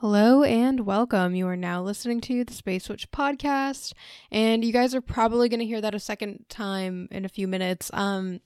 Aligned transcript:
Hello 0.00 0.44
and 0.44 0.86
welcome. 0.86 1.34
You 1.34 1.48
are 1.48 1.56
now 1.56 1.82
listening 1.82 2.20
to 2.20 2.44
the 2.44 2.52
Space 2.52 2.88
Witch 2.88 3.10
podcast, 3.10 3.94
and 4.30 4.64
you 4.64 4.72
guys 4.72 4.94
are 4.94 5.00
probably 5.00 5.48
going 5.48 5.58
to 5.58 5.66
hear 5.66 5.80
that 5.80 5.92
a 5.92 5.98
second 5.98 6.44
time 6.48 7.08
in 7.10 7.24
a 7.24 7.28
few 7.28 7.48
minutes. 7.48 7.90
Um, 7.92 8.38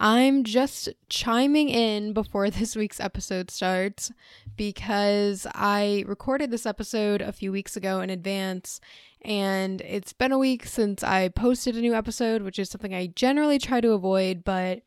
I'm 0.00 0.42
just 0.42 0.88
chiming 1.08 1.68
in 1.68 2.12
before 2.12 2.50
this 2.50 2.74
week's 2.74 2.98
episode 2.98 3.52
starts 3.52 4.10
because 4.56 5.46
I 5.54 6.02
recorded 6.08 6.50
this 6.50 6.66
episode 6.66 7.22
a 7.22 7.30
few 7.30 7.52
weeks 7.52 7.76
ago 7.76 8.00
in 8.00 8.10
advance, 8.10 8.80
and 9.22 9.82
it's 9.82 10.12
been 10.12 10.32
a 10.32 10.38
week 10.38 10.66
since 10.66 11.04
I 11.04 11.28
posted 11.28 11.76
a 11.76 11.80
new 11.80 11.94
episode, 11.94 12.42
which 12.42 12.58
is 12.58 12.68
something 12.68 12.92
I 12.92 13.12
generally 13.14 13.60
try 13.60 13.80
to 13.80 13.92
avoid, 13.92 14.42
but 14.42 14.82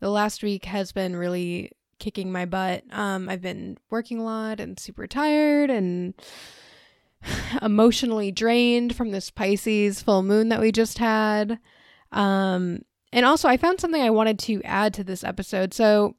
the 0.00 0.08
last 0.08 0.42
week 0.42 0.64
has 0.64 0.92
been 0.92 1.14
really 1.14 1.72
kicking 2.02 2.32
my 2.32 2.44
butt. 2.44 2.82
Um, 2.90 3.28
I've 3.28 3.40
been 3.40 3.78
working 3.88 4.18
a 4.18 4.24
lot 4.24 4.58
and 4.58 4.78
super 4.78 5.06
tired 5.06 5.70
and 5.70 6.14
emotionally 7.62 8.32
drained 8.32 8.96
from 8.96 9.12
this 9.12 9.30
Pisces 9.30 10.02
full 10.02 10.24
moon 10.24 10.48
that 10.48 10.60
we 10.60 10.72
just 10.72 10.98
had. 10.98 11.60
Um, 12.10 12.82
and 13.12 13.24
also, 13.24 13.48
I 13.48 13.56
found 13.56 13.80
something 13.80 14.02
I 14.02 14.10
wanted 14.10 14.40
to 14.40 14.60
add 14.64 14.92
to 14.94 15.04
this 15.04 15.22
episode. 15.22 15.72
So, 15.72 16.16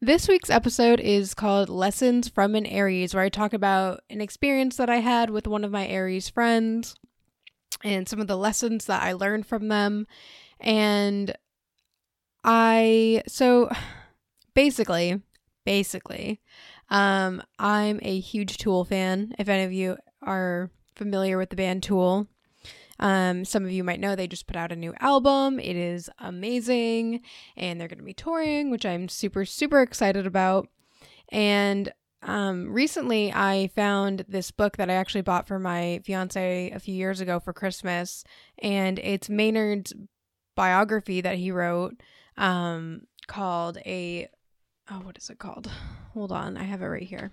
this 0.00 0.26
week's 0.26 0.50
episode 0.50 0.98
is 0.98 1.32
called 1.32 1.68
Lessons 1.68 2.28
from 2.28 2.56
an 2.56 2.66
Aries, 2.66 3.14
where 3.14 3.22
I 3.22 3.28
talk 3.28 3.52
about 3.52 4.00
an 4.10 4.20
experience 4.20 4.76
that 4.76 4.90
I 4.90 4.96
had 4.96 5.30
with 5.30 5.46
one 5.46 5.64
of 5.64 5.70
my 5.70 5.86
Aries 5.86 6.28
friends 6.28 6.96
and 7.84 8.08
some 8.08 8.20
of 8.20 8.26
the 8.26 8.36
lessons 8.36 8.86
that 8.86 9.02
I 9.02 9.12
learned 9.12 9.46
from 9.46 9.68
them. 9.68 10.08
And 10.58 11.36
I, 12.42 13.22
so 13.28 13.70
basically, 14.54 15.20
basically, 15.64 16.40
um, 16.90 17.42
I'm 17.58 17.98
a 18.02 18.20
huge 18.20 18.58
Tool 18.58 18.84
fan. 18.84 19.34
If 19.38 19.48
any 19.48 19.64
of 19.64 19.72
you 19.72 19.96
are 20.22 20.70
familiar 20.94 21.38
with 21.38 21.50
the 21.50 21.56
band 21.56 21.82
Tool, 21.82 22.28
um, 23.00 23.44
some 23.44 23.64
of 23.64 23.72
you 23.72 23.82
might 23.82 24.00
know 24.00 24.14
they 24.14 24.26
just 24.26 24.46
put 24.46 24.56
out 24.56 24.72
a 24.72 24.76
new 24.76 24.94
album. 25.00 25.58
It 25.58 25.76
is 25.76 26.08
amazing, 26.18 27.22
and 27.56 27.80
they're 27.80 27.88
going 27.88 27.98
to 27.98 28.04
be 28.04 28.14
touring, 28.14 28.70
which 28.70 28.86
I'm 28.86 29.08
super, 29.08 29.44
super 29.44 29.82
excited 29.82 30.26
about. 30.26 30.68
And 31.30 31.92
um, 32.22 32.72
recently, 32.72 33.32
I 33.32 33.68
found 33.74 34.24
this 34.28 34.50
book 34.50 34.76
that 34.76 34.88
I 34.88 34.94
actually 34.94 35.22
bought 35.22 35.46
for 35.46 35.58
my 35.58 36.00
fiance 36.04 36.70
a 36.70 36.78
few 36.78 36.94
years 36.94 37.20
ago 37.20 37.40
for 37.40 37.52
Christmas, 37.52 38.24
and 38.58 38.98
it's 38.98 39.28
Maynard's 39.28 39.92
biography 40.54 41.20
that 41.20 41.36
he 41.36 41.50
wrote 41.50 41.94
um, 42.36 43.02
called 43.26 43.78
a 43.78 44.28
oh, 44.90 45.00
what 45.00 45.18
is 45.18 45.30
it 45.30 45.38
called? 45.38 45.70
Hold 46.12 46.32
on, 46.32 46.56
I 46.56 46.64
have 46.64 46.82
it 46.82 46.86
right 46.86 47.02
here. 47.02 47.32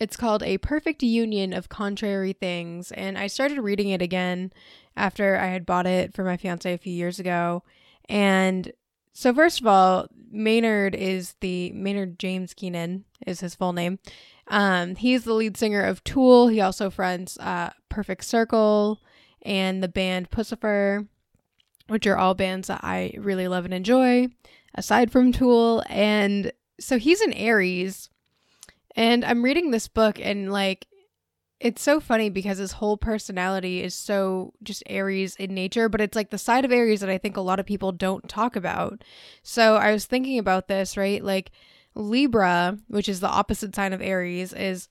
It's 0.00 0.16
called 0.16 0.42
A 0.42 0.58
Perfect 0.58 1.02
Union 1.02 1.52
of 1.52 1.68
Contrary 1.68 2.32
Things, 2.32 2.90
and 2.92 3.16
I 3.16 3.28
started 3.28 3.60
reading 3.60 3.90
it 3.90 4.02
again 4.02 4.52
after 4.96 5.36
I 5.36 5.46
had 5.46 5.66
bought 5.66 5.86
it 5.86 6.14
for 6.14 6.24
my 6.24 6.36
fiance 6.36 6.72
a 6.72 6.78
few 6.78 6.92
years 6.92 7.20
ago. 7.20 7.62
And 8.08 8.72
so, 9.12 9.32
first 9.32 9.60
of 9.60 9.66
all, 9.66 10.08
Maynard 10.30 10.94
is 10.96 11.36
the 11.40 11.70
Maynard 11.72 12.18
James 12.18 12.54
Keenan 12.54 13.04
is 13.24 13.40
his 13.40 13.54
full 13.54 13.72
name. 13.72 14.00
Um, 14.48 14.96
he's 14.96 15.24
the 15.24 15.32
lead 15.32 15.56
singer 15.56 15.82
of 15.82 16.02
Tool. 16.02 16.48
He 16.48 16.60
also 16.60 16.90
fronts 16.90 17.38
uh, 17.38 17.70
Perfect 17.88 18.24
Circle 18.24 19.00
and 19.42 19.82
the 19.82 19.88
band 19.88 20.30
Puscifer, 20.30 21.06
which 21.86 22.06
are 22.06 22.18
all 22.18 22.34
bands 22.34 22.68
that 22.68 22.80
I 22.82 23.14
really 23.16 23.46
love 23.46 23.64
and 23.64 23.72
enjoy 23.72 24.28
aside 24.74 25.10
from 25.10 25.32
Tool. 25.32 25.82
And 25.88 26.52
so 26.80 26.98
he's 26.98 27.20
an 27.20 27.32
Aries. 27.32 28.10
And 28.96 29.24
I'm 29.24 29.42
reading 29.42 29.70
this 29.70 29.88
book 29.88 30.20
and 30.20 30.52
like 30.52 30.86
it's 31.60 31.82
so 31.82 31.98
funny 31.98 32.28
because 32.28 32.58
his 32.58 32.72
whole 32.72 32.98
personality 32.98 33.82
is 33.82 33.94
so 33.94 34.52
just 34.62 34.82
Aries 34.86 35.34
in 35.36 35.54
nature, 35.54 35.88
but 35.88 36.00
it's 36.00 36.16
like 36.16 36.30
the 36.30 36.38
side 36.38 36.64
of 36.64 36.72
Aries 36.72 37.00
that 37.00 37.08
I 37.08 37.16
think 37.16 37.36
a 37.36 37.40
lot 37.40 37.58
of 37.58 37.64
people 37.64 37.90
don't 37.90 38.28
talk 38.28 38.54
about. 38.54 39.02
So 39.42 39.76
I 39.76 39.92
was 39.92 40.04
thinking 40.04 40.38
about 40.38 40.68
this, 40.68 40.96
right? 40.96 41.24
Like 41.24 41.52
Libra, 41.94 42.78
which 42.88 43.08
is 43.08 43.20
the 43.20 43.28
opposite 43.28 43.74
sign 43.74 43.92
of 43.92 44.02
Aries, 44.02 44.52
is 44.52 44.88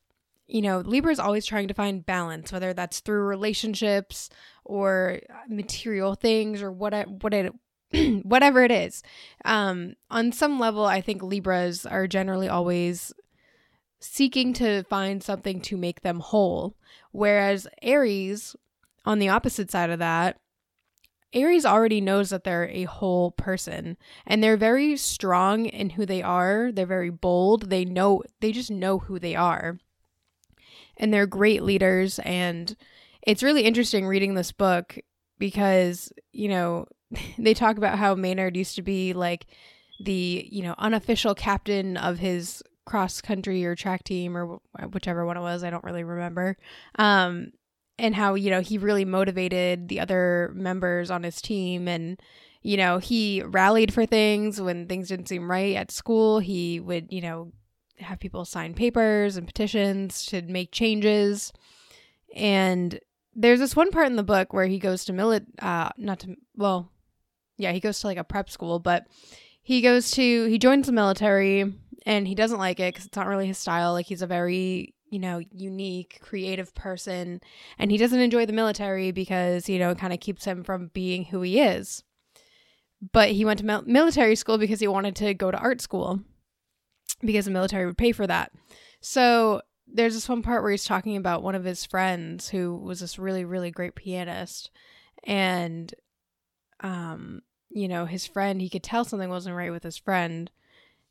you 0.47 0.61
know, 0.61 0.79
Libra 0.79 1.11
is 1.11 1.19
always 1.19 1.45
trying 1.45 1.67
to 1.67 1.73
find 1.73 2.05
balance, 2.05 2.51
whether 2.51 2.73
that's 2.73 2.99
through 2.99 3.23
relationships 3.23 4.29
or 4.65 5.19
uh, 5.29 5.33
material 5.47 6.15
things 6.15 6.61
or 6.61 6.71
what 6.71 6.93
what 7.21 7.33
it 7.33 7.53
whatever 8.23 8.63
it 8.63 8.71
is. 8.71 9.03
Um, 9.45 9.95
on 10.09 10.31
some 10.31 10.59
level, 10.59 10.85
I 10.85 11.01
think 11.01 11.21
Libras 11.21 11.85
are 11.85 12.07
generally 12.07 12.49
always 12.49 13.13
seeking 13.99 14.53
to 14.53 14.83
find 14.83 15.23
something 15.23 15.61
to 15.61 15.77
make 15.77 16.01
them 16.01 16.19
whole. 16.19 16.75
Whereas 17.11 17.67
Aries, 17.81 18.55
on 19.05 19.19
the 19.19 19.29
opposite 19.29 19.71
side 19.71 19.89
of 19.89 19.99
that, 19.99 20.39
Aries 21.33 21.65
already 21.65 21.99
knows 21.99 22.29
that 22.29 22.43
they're 22.43 22.69
a 22.69 22.83
whole 22.83 23.31
person 23.31 23.97
and 24.25 24.43
they're 24.43 24.57
very 24.57 24.95
strong 24.97 25.65
in 25.65 25.91
who 25.91 26.05
they 26.05 26.21
are. 26.21 26.71
They're 26.71 26.85
very 26.85 27.09
bold. 27.09 27.69
They 27.69 27.85
know, 27.85 28.23
they 28.39 28.51
just 28.51 28.69
know 28.69 28.99
who 28.99 29.17
they 29.19 29.35
are. 29.35 29.79
And 30.97 31.11
they're 31.11 31.25
great 31.25 31.63
leaders. 31.63 32.19
And 32.19 32.75
it's 33.23 33.41
really 33.41 33.63
interesting 33.63 34.05
reading 34.05 34.35
this 34.35 34.51
book 34.51 34.99
because, 35.39 36.13
you 36.31 36.49
know, 36.49 36.85
they 37.37 37.53
talk 37.53 37.77
about 37.77 37.97
how 37.97 38.15
Maynard 38.15 38.55
used 38.55 38.75
to 38.75 38.81
be 38.81 39.13
like 39.13 39.45
the, 39.99 40.47
you 40.51 40.63
know, 40.63 40.75
unofficial 40.77 41.35
captain 41.35 41.97
of 41.97 42.19
his 42.19 42.63
cross 42.85 43.21
country 43.21 43.63
or 43.65 43.75
track 43.75 44.03
team 44.03 44.35
or 44.35 44.59
whichever 44.91 45.25
one 45.25 45.37
it 45.37 45.41
was. 45.41 45.63
I 45.63 45.69
don't 45.69 45.83
really 45.83 46.03
remember. 46.03 46.57
Um, 46.95 47.51
and 47.97 48.15
how, 48.15 48.33
you 48.33 48.49
know, 48.49 48.61
he 48.61 48.77
really 48.77 49.05
motivated 49.05 49.87
the 49.87 49.99
other 49.99 50.51
members 50.55 51.11
on 51.11 51.23
his 51.23 51.41
team 51.41 51.87
and, 51.87 52.19
you 52.61 52.75
know, 52.75 52.97
he 52.97 53.43
rallied 53.43 53.93
for 53.93 54.05
things 54.05 54.59
when 54.59 54.87
things 54.87 55.07
didn't 55.09 55.29
seem 55.29 55.49
right 55.49 55.75
at 55.75 55.91
school. 55.91 56.39
He 56.39 56.79
would, 56.79 57.11
you 57.11 57.21
know, 57.21 57.51
have 57.99 58.19
people 58.19 58.45
sign 58.45 58.73
papers 58.73 59.37
and 59.37 59.45
petitions 59.45 60.25
to 60.27 60.41
make 60.41 60.71
changes. 60.71 61.53
And 62.35 62.99
there's 63.35 63.59
this 63.59 63.75
one 63.75 63.91
part 63.91 64.07
in 64.07 64.15
the 64.15 64.23
book 64.23 64.53
where 64.53 64.67
he 64.67 64.79
goes 64.79 65.05
to 65.05 65.13
milit 65.13 65.45
uh 65.59 65.89
not 65.97 66.19
to 66.19 66.35
well 66.55 66.91
yeah, 67.57 67.71
he 67.71 67.79
goes 67.79 67.99
to 67.99 68.07
like 68.07 68.17
a 68.17 68.23
prep 68.23 68.49
school, 68.49 68.79
but 68.79 69.05
he 69.61 69.81
goes 69.81 70.11
to 70.11 70.45
he 70.45 70.57
joins 70.57 70.85
the 70.85 70.91
military 70.91 71.73
and 72.05 72.27
he 72.27 72.35
doesn't 72.35 72.59
like 72.59 72.79
it 72.79 72.93
because 72.93 73.05
it's 73.05 73.15
not 73.15 73.27
really 73.27 73.47
his 73.47 73.57
style. 73.57 73.93
Like 73.93 74.05
he's 74.05 74.21
a 74.21 74.27
very 74.27 74.93
you 75.09 75.19
know 75.19 75.41
unique, 75.51 76.19
creative 76.21 76.73
person, 76.75 77.41
and 77.77 77.91
he 77.91 77.97
doesn't 77.97 78.19
enjoy 78.19 78.45
the 78.45 78.53
military 78.53 79.11
because 79.11 79.69
you 79.69 79.79
know 79.79 79.91
it 79.91 79.99
kind 79.99 80.13
of 80.13 80.19
keeps 80.19 80.45
him 80.45 80.63
from 80.63 80.91
being 80.93 81.25
who 81.25 81.41
he 81.41 81.59
is. 81.59 82.03
But 83.11 83.31
he 83.31 83.45
went 83.45 83.59
to 83.59 83.65
mil- 83.65 83.83
military 83.85 84.35
school 84.35 84.57
because 84.57 84.79
he 84.79 84.87
wanted 84.87 85.15
to 85.17 85.33
go 85.33 85.51
to 85.51 85.57
art 85.57 85.81
school 85.81 86.21
because 87.21 87.45
the 87.45 87.51
military 87.51 87.85
would 87.85 87.97
pay 87.97 88.13
for 88.13 88.25
that. 88.27 88.51
So 89.01 89.61
there's 89.87 90.13
this 90.13 90.29
one 90.29 90.41
part 90.41 90.63
where 90.63 90.71
he's 90.71 90.85
talking 90.85 91.17
about 91.17 91.43
one 91.43 91.55
of 91.55 91.65
his 91.65 91.85
friends 91.85 92.49
who 92.49 92.75
was 92.75 92.99
this 92.99 93.19
really 93.19 93.45
really 93.45 93.71
great 93.71 93.95
pianist 93.95 94.71
and 95.25 95.93
um, 96.83 97.41
you 97.69 97.87
know, 97.87 98.05
his 98.05 98.27
friend, 98.27 98.61
he 98.61 98.69
could 98.69 98.83
tell 98.83 99.05
something 99.05 99.29
wasn't 99.29 99.55
right 99.55 99.71
with 99.71 99.83
his 99.83 99.97
friend. 99.97 100.51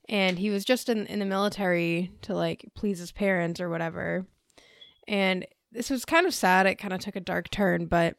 And 0.09 0.39
he 0.39 0.51
was 0.51 0.65
just 0.65 0.89
in, 0.89 1.07
in 1.07 1.19
the 1.19 1.25
military 1.25 2.13
to 2.23 2.35
like 2.35 2.69
please 2.75 2.99
his 2.99 3.13
parents 3.13 3.61
or 3.61 3.69
whatever. 3.69 4.27
And 5.09 5.47
this 5.73 5.91
was 5.91 6.05
kind 6.05 6.27
of 6.27 6.35
sad. 6.35 6.67
It 6.67 6.77
kind 6.77 6.93
of 6.93 7.01
took 7.01 7.17
a 7.17 7.21
dark 7.21 7.51
turn, 7.51 7.87
but 7.87 8.17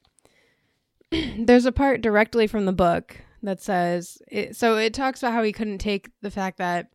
there's 1.38 1.66
a 1.66 1.72
part 1.72 2.02
directly 2.02 2.48
from 2.48 2.66
the 2.66 2.74
book 2.74 3.18
that 3.44 3.62
says 3.62 4.18
it, 4.30 4.56
so 4.56 4.78
it 4.78 4.94
talks 4.94 5.22
about 5.22 5.34
how 5.34 5.44
he 5.44 5.52
couldn't 5.52 5.78
take 5.80 6.10
the 6.22 6.32
fact 6.32 6.58
that 6.58 6.88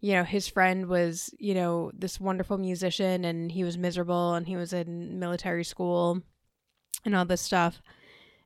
you 0.00 0.12
know 0.12 0.22
his 0.22 0.46
friend 0.46 0.86
was 0.86 1.34
you 1.38 1.54
know 1.54 1.90
this 1.94 2.20
wonderful 2.20 2.58
musician 2.58 3.24
and 3.24 3.50
he 3.50 3.64
was 3.64 3.78
miserable 3.78 4.34
and 4.34 4.46
he 4.46 4.54
was 4.54 4.74
in 4.74 5.18
military 5.18 5.64
school 5.64 6.20
and 7.06 7.16
all 7.16 7.24
this 7.24 7.40
stuff 7.40 7.80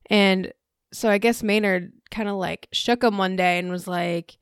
and 0.08 0.52
so 0.92 1.10
I 1.10 1.18
guess 1.18 1.42
Maynard 1.42 1.92
kind 2.10 2.28
of 2.28 2.36
like 2.36 2.68
shook 2.72 3.02
him 3.02 3.18
one 3.18 3.36
day 3.36 3.58
and 3.58 3.70
was 3.70 3.86
like, 3.86 4.38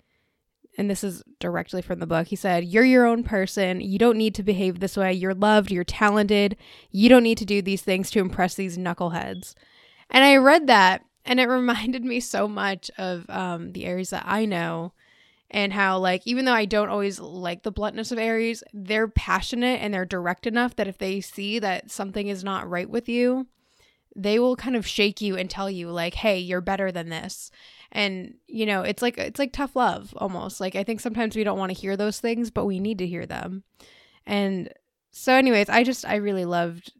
and 0.79 0.91
this 0.91 1.03
is 1.03 1.23
directly 1.41 1.83
from 1.83 1.99
the 1.99 2.07
book. 2.07 2.29
He 2.29 2.37
said, 2.37 2.65
You're 2.65 2.85
your 2.85 3.07
own 3.07 3.25
person. 3.25 3.81
You 3.81 3.99
don't 3.99 4.19
need 4.19 4.35
to 4.37 4.43
behave 4.43 4.81
this 4.81 4.97
way. 4.97 5.13
You're 5.13 5.35
loved. 5.35 5.71
You're 5.71 5.85
talented. 5.85 6.57
You 6.91 7.09
don't 7.09 7.23
need 7.23 7.39
to 7.39 7.45
do 7.45 7.63
these 7.63 7.83
things 7.83 8.11
to 8.11 8.21
impress 8.21 8.55
these 8.55 8.79
knuckleheads. 8.79 9.55
And 10.11 10.25
I 10.25 10.37
read 10.37 10.67
that 10.67 11.05
and 11.25 11.41
it 11.41 11.49
reminded 11.49 12.05
me 12.05 12.21
so 12.21 12.47
much 12.47 12.91
of 12.99 13.29
um, 13.31 13.73
the 13.73 13.87
Aries 13.87 14.11
that 14.11 14.25
I 14.27 14.45
know 14.45 14.93
and 15.51 15.73
how, 15.73 15.99
like, 15.99 16.27
even 16.27 16.45
though 16.45 16.53
I 16.53 16.65
don't 16.65 16.89
always 16.89 17.21
like 17.21 17.63
the 17.63 17.71
bluntness 17.71 18.11
of 18.11 18.19
Aries, 18.19 18.65
they're 18.73 19.09
passionate 19.09 19.81
and 19.81 19.95
they're 19.95 20.05
direct 20.05 20.47
enough 20.47 20.75
that 20.77 20.89
if 20.89 20.99
they 20.99 21.21
see 21.21 21.61
that 21.61 21.91
something 21.91 22.27
is 22.29 22.43
not 22.43 22.69
right 22.69 22.91
with 22.91 23.09
you, 23.09 23.47
they 24.17 24.39
will 24.39 24.57
kind 24.57 24.77
of 24.77 24.87
shake 24.87 25.21
you 25.21 25.37
and 25.37 25.51
tell 25.51 25.71
you 25.71 25.91
like 25.91 26.15
hey 26.15 26.39
you're 26.39 26.61
better 26.61 26.91
than 26.91 27.11
this 27.11 27.51
and 27.93 28.35
you 28.47 28.65
know 28.65 28.83
it's 28.83 29.03
like 29.03 29.19
it's 29.19 29.39
like 29.39 29.53
tough 29.53 29.77
love 29.77 30.15
almost 30.17 30.61
like 30.61 30.75
i 30.75 30.83
think 30.83 31.01
sometimes 31.01 31.37
we 31.37 31.45
don't 31.45 31.59
want 31.59 31.71
to 31.71 31.79
hear 31.79 31.97
those 31.97 32.19
things 32.19 32.51
but 32.51 32.65
we 32.65 32.81
need 32.81 32.99
to 32.99 33.07
hear 33.07 33.27
them 33.27 33.63
and 34.27 34.73
so 35.19 35.33
anyways, 35.33 35.71
I 35.71 35.83
just 35.83 36.05
I 36.05 36.17
really 36.17 36.45
loved 36.45 36.93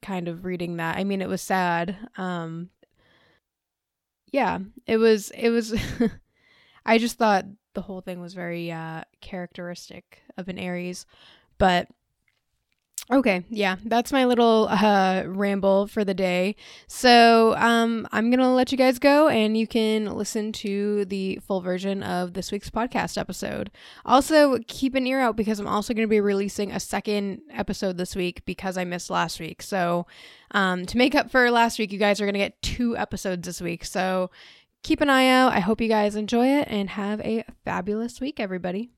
kind 0.00 0.26
of 0.26 0.44
reading 0.44 0.78
that. 0.78 0.96
I 0.96 1.04
mean, 1.04 1.22
it 1.22 1.28
was 1.28 1.40
sad. 1.40 1.96
Um 2.16 2.70
yeah, 4.32 4.58
it 4.84 4.96
was 4.96 5.30
it 5.30 5.50
was 5.50 5.72
I 6.86 6.98
just 6.98 7.18
thought 7.18 7.44
the 7.74 7.82
whole 7.82 8.00
thing 8.00 8.20
was 8.20 8.34
very 8.34 8.72
uh 8.72 9.02
characteristic 9.20 10.22
of 10.36 10.48
an 10.48 10.58
Aries. 10.58 11.06
But 11.58 11.86
Okay, 13.10 13.44
yeah, 13.50 13.76
that's 13.84 14.12
my 14.12 14.24
little 14.24 14.68
uh, 14.70 15.24
ramble 15.26 15.88
for 15.88 16.04
the 16.04 16.14
day. 16.14 16.54
So 16.86 17.54
um, 17.56 18.06
I'm 18.12 18.30
going 18.30 18.38
to 18.38 18.48
let 18.48 18.70
you 18.70 18.78
guys 18.78 19.00
go 19.00 19.28
and 19.28 19.56
you 19.56 19.66
can 19.66 20.06
listen 20.14 20.52
to 20.52 21.04
the 21.06 21.40
full 21.46 21.60
version 21.60 22.04
of 22.04 22.34
this 22.34 22.52
week's 22.52 22.70
podcast 22.70 23.18
episode. 23.18 23.72
Also, 24.06 24.58
keep 24.68 24.94
an 24.94 25.06
ear 25.06 25.20
out 25.20 25.36
because 25.36 25.58
I'm 25.58 25.66
also 25.66 25.92
going 25.92 26.06
to 26.06 26.10
be 26.10 26.20
releasing 26.20 26.70
a 26.70 26.78
second 26.78 27.42
episode 27.50 27.98
this 27.98 28.14
week 28.14 28.44
because 28.46 28.78
I 28.78 28.84
missed 28.84 29.10
last 29.10 29.40
week. 29.40 29.62
So 29.62 30.06
um, 30.52 30.86
to 30.86 30.96
make 30.96 31.16
up 31.16 31.28
for 31.28 31.50
last 31.50 31.80
week, 31.80 31.92
you 31.92 31.98
guys 31.98 32.20
are 32.20 32.24
going 32.24 32.34
to 32.34 32.38
get 32.38 32.62
two 32.62 32.96
episodes 32.96 33.44
this 33.44 33.60
week. 33.60 33.84
So 33.84 34.30
keep 34.84 35.00
an 35.00 35.10
eye 35.10 35.28
out. 35.28 35.52
I 35.52 35.60
hope 35.60 35.80
you 35.80 35.88
guys 35.88 36.14
enjoy 36.14 36.46
it 36.46 36.68
and 36.70 36.90
have 36.90 37.20
a 37.22 37.44
fabulous 37.64 38.20
week, 38.20 38.38
everybody. 38.38 38.92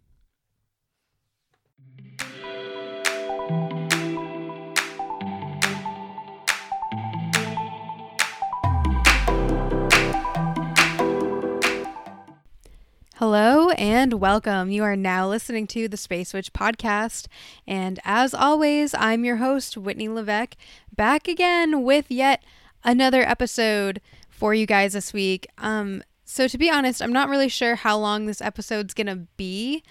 Hello 13.18 13.70
and 13.70 14.14
welcome. 14.14 14.72
You 14.72 14.82
are 14.82 14.96
now 14.96 15.28
listening 15.28 15.68
to 15.68 15.86
the 15.86 15.96
Space 15.96 16.34
Witch 16.34 16.52
podcast. 16.52 17.28
And 17.64 18.00
as 18.04 18.34
always, 18.34 18.92
I'm 18.92 19.24
your 19.24 19.36
host, 19.36 19.76
Whitney 19.76 20.08
Levesque, 20.08 20.56
back 20.96 21.28
again 21.28 21.84
with 21.84 22.10
yet 22.10 22.42
another 22.82 23.22
episode 23.22 24.00
for 24.28 24.52
you 24.52 24.66
guys 24.66 24.94
this 24.94 25.12
week. 25.12 25.46
Um, 25.58 26.02
so 26.24 26.48
to 26.48 26.58
be 26.58 26.68
honest, 26.68 27.00
I'm 27.00 27.12
not 27.12 27.28
really 27.28 27.48
sure 27.48 27.76
how 27.76 27.96
long 27.96 28.26
this 28.26 28.42
episode's 28.42 28.94
gonna 28.94 29.28
be. 29.36 29.84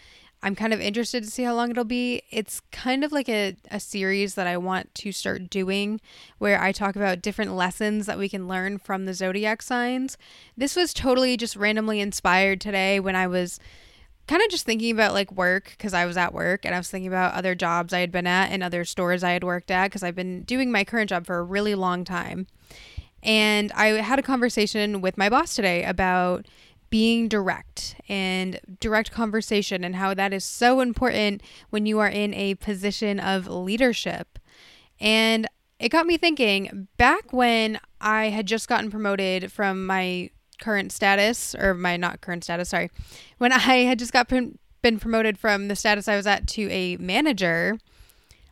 I'm 0.44 0.56
kind 0.56 0.74
of 0.74 0.82
interested 0.82 1.24
to 1.24 1.32
see 1.32 1.44
how 1.44 1.56
long 1.56 1.72
it'll 1.72 1.86
be. 1.86 2.22
It's 2.30 2.60
kind 2.74 3.06
of 3.06 3.14
like 3.14 3.30
a, 3.30 3.56
a 3.72 3.80
series 3.80 4.36
that 4.36 4.46
I 4.46 4.58
want 4.58 4.94
to 4.96 5.14
start 5.14 5.50
doing 5.50 6.02
where 6.38 6.62
I 6.62 6.74
talk 6.74 6.98
about 6.98 7.22
different 7.22 7.56
lessons 7.56 8.08
that 8.08 8.20
we 8.20 8.28
can 8.28 8.46
learn 8.46 8.78
from 8.78 9.06
the 9.06 9.14
zodiac 9.14 9.62
signs. 9.62 10.18
This 10.58 10.76
was 10.76 10.94
totally 10.94 11.38
just 11.38 11.56
randomly 11.56 12.02
inspired 12.02 12.60
today 12.60 13.00
when 13.00 13.16
I 13.16 13.26
was 13.26 13.58
kind 14.28 14.42
of 14.42 14.50
just 14.50 14.66
thinking 14.66 14.92
about 14.92 15.14
like 15.14 15.32
work 15.32 15.72
because 15.78 15.94
I 15.94 16.06
was 16.06 16.18
at 16.18 16.34
work 16.34 16.66
and 16.66 16.76
I 16.76 16.78
was 16.78 16.90
thinking 16.90 17.08
about 17.08 17.36
other 17.36 17.56
jobs 17.56 17.94
I 17.94 18.02
had 18.02 18.12
been 18.12 18.28
at 18.28 18.52
and 18.52 18.62
other 18.62 18.84
stores 18.84 19.24
I 19.24 19.32
had 19.32 19.46
worked 19.46 19.72
at 19.72 19.88
because 19.88 20.04
I've 20.04 20.16
been 20.16 20.42
doing 20.44 20.72
my 20.72 20.84
current 20.84 21.10
job 21.10 21.26
for 21.26 21.38
a 21.38 21.44
really 21.44 21.74
long 21.74 22.04
time. 22.04 22.48
And 23.22 23.72
I 23.72 23.88
had 24.02 24.20
a 24.20 24.24
conversation 24.24 25.00
with 25.00 25.18
my 25.18 25.30
boss 25.30 25.56
today 25.56 25.86
about 25.86 26.48
being 26.90 27.28
direct 27.30 27.73
and 28.08 28.60
direct 28.80 29.12
conversation 29.12 29.84
and 29.84 29.96
how 29.96 30.14
that 30.14 30.34
is 30.34 30.44
so 30.44 30.80
important 30.80 31.42
when 31.70 31.86
you 31.86 32.00
are 32.00 32.08
in 32.08 32.34
a 32.34 32.56
position 32.56 33.20
of 33.20 33.48
leadership. 33.48 34.40
And 35.00 35.48
it 35.80 35.90
got 35.90 36.06
me 36.06 36.18
thinking 36.18 36.88
back 36.98 37.34
when 37.34 37.80
I 38.00 38.30
had 38.30 38.46
just 38.46 38.68
gotten 38.68 38.90
promoted 38.90 39.52
from 39.52 39.86
my 39.86 40.30
current 40.60 40.92
status, 40.92 41.56
or 41.56 41.74
my 41.74 41.98
not 41.98 42.22
current 42.22 42.44
status, 42.44 42.70
sorry, 42.70 42.90
when 43.38 43.52
I 43.52 43.58
had 43.58 44.00
just 44.00 44.14
got 44.14 44.30
been 44.30 45.00
promoted 45.00 45.38
from 45.38 45.68
the 45.68 45.76
status 45.76 46.08
I 46.08 46.16
was 46.16 46.28
at 46.28 46.48
to 46.50 46.70
a 46.70 46.98
manager. 46.98 47.80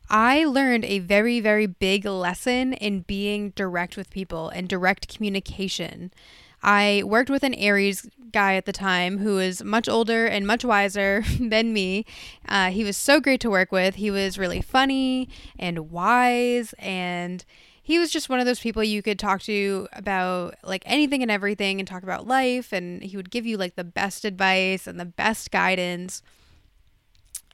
I 0.10 0.44
learned 0.44 0.84
a 0.86 1.00
very, 1.00 1.40
very 1.40 1.68
big 1.68 2.04
lesson 2.06 2.74
in 2.74 3.02
being 3.02 3.52
direct 3.52 3.96
with 3.96 4.10
people 4.10 4.50
and 4.50 4.68
direct 4.68 5.08
communication. 5.08 6.12
I 6.64 7.04
worked 7.06 7.30
with 7.30 7.44
an 7.44 7.54
Aries 7.56 8.08
guy 8.32 8.56
at 8.56 8.66
the 8.66 8.72
time 8.72 9.18
who 9.18 9.36
was 9.36 9.64
much 9.64 9.90
older 9.90 10.26
and 10.26 10.48
much 10.48 10.64
wiser 10.64 11.24
than 11.40 11.74
me. 11.74 12.06
Uh, 12.48 12.72
he 12.72 12.84
was 12.84 12.98
so 12.98 13.20
great 13.20 13.42
to 13.42 13.50
work 13.50 13.72
with. 13.72 13.96
He 13.96 14.12
was 14.12 14.38
really 14.38 14.62
funny 14.62 15.30
and 15.60 15.92
wise 15.92 16.74
and 16.80 17.44
he 17.84 18.00
was 18.00 18.12
just 18.12 18.30
one 18.30 18.40
of 18.40 18.46
those 18.46 18.60
people 18.60 18.84
you 18.84 19.02
could 19.02 19.20
talk 19.20 19.42
to 19.42 19.88
about 19.94 20.56
like 20.64 20.84
anything 20.86 21.22
and 21.22 21.32
everything 21.32 21.80
and 21.80 21.88
talk 21.88 22.04
about 22.04 22.28
life 22.28 22.72
and 22.72 23.04
he 23.04 23.18
would 23.18 23.32
give 23.32 23.46
you 23.46 23.58
like 23.58 23.76
the 23.76 23.84
best 23.84 24.24
advice 24.24 24.88
and 24.88 25.00
the 25.00 25.06
best 25.06 25.52
guidance. 25.52 26.22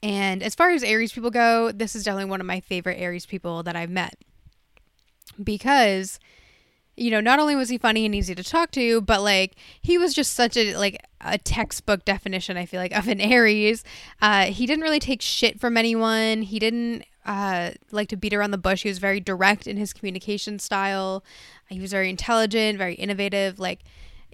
And 0.04 0.44
as 0.44 0.54
far 0.54 0.70
as 0.72 0.84
Aries 0.84 1.12
people 1.12 1.32
go, 1.32 1.72
this 1.72 1.96
is 1.96 2.04
definitely 2.04 2.30
one 2.30 2.42
of 2.42 2.46
my 2.46 2.60
favorite 2.60 3.00
Aries 3.00 3.26
people 3.26 3.64
that 3.64 3.76
I've 3.76 3.90
met 3.90 4.16
because 5.44 6.20
you 6.98 7.12
know, 7.12 7.22
not 7.22 7.40
only 7.40 7.56
was 7.56 7.70
he 7.70 7.78
funny 7.78 8.06
and 8.06 8.16
easy 8.16 8.34
to 8.34 8.44
talk 8.44 8.72
to, 8.72 9.02
but 9.02 9.22
like 9.22 9.54
he 9.82 9.98
was 9.98 10.14
just 10.14 10.34
such 10.34 10.58
a 10.58 10.76
like 10.76 11.00
a 11.22 11.38
textbook 11.38 12.04
definition, 12.04 12.58
I 12.58 12.66
feel 12.66 12.82
like, 12.82 12.92
of 12.92 13.08
an 13.08 13.22
Aries. 13.22 13.84
Uh, 14.22 14.46
he 14.46 14.66
didn't 14.66 14.84
really 14.84 15.00
take 15.00 15.22
shit 15.22 15.60
from 15.60 15.78
anyone. 15.78 16.42
He 16.42 16.58
didn't 16.58 17.04
uh, 17.26 17.72
like 17.92 18.10
to 18.10 18.18
beat 18.18 18.34
around 18.34 18.52
the 18.52 18.58
bush. 18.58 18.84
He 18.84 18.90
was 18.90 18.98
very 18.98 19.20
direct 19.20 19.68
in 19.68 19.78
his 19.78 19.94
communication 19.94 20.58
style. 20.58 21.24
He 21.70 21.80
was 21.80 21.92
very 21.92 22.10
intelligent, 22.10 22.78
very 22.78 22.96
innovative. 22.96 23.60
Like 23.60 23.82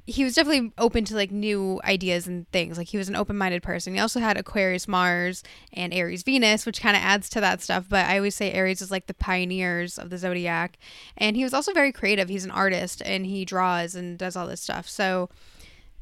he 0.06 0.24
was 0.24 0.36
definitely 0.36 0.74
open 0.78 1.06
to 1.06 1.16
like 1.16 1.32
new 1.32 1.80
ideas 1.84 2.28
and 2.28 2.50
things. 2.52 2.78
Like 2.78 2.90
he 2.90 2.98
was 2.98 3.08
an 3.08 3.16
open-minded 3.16 3.64
person. 3.64 3.94
He 3.94 4.00
also 4.00 4.20
had 4.20 4.38
Aquarius 4.38 4.88
Mars 4.88 5.44
and 5.72 5.94
Aries 5.94 6.24
Venus, 6.24 6.66
which 6.66 6.82
kind 6.82 6.98
of 6.98 7.02
adds 7.02 7.30
to 7.30 7.42
that 7.42 7.62
stuff, 7.62 7.86
but 7.88 8.06
I 8.06 8.18
always 8.18 8.36
say 8.36 8.52
Aries 8.52 8.82
is 8.82 8.92
like 8.92 9.08
the 9.08 9.14
pioneers 9.14 9.98
of 9.98 10.10
the 10.10 10.18
zodiac. 10.18 10.78
And 11.18 11.38
he 11.38 11.44
was 11.44 11.54
also 11.54 11.72
very 11.72 11.94
creative. 11.94 12.28
He's 12.28 12.44
an 12.44 12.52
artist 12.52 13.02
and 13.06 13.26
he 13.26 13.46
draws 13.46 13.96
and 13.96 14.18
does 14.18 14.36
all 14.36 14.48
this 14.48 14.62
stuff. 14.62 14.90
So 14.90 15.30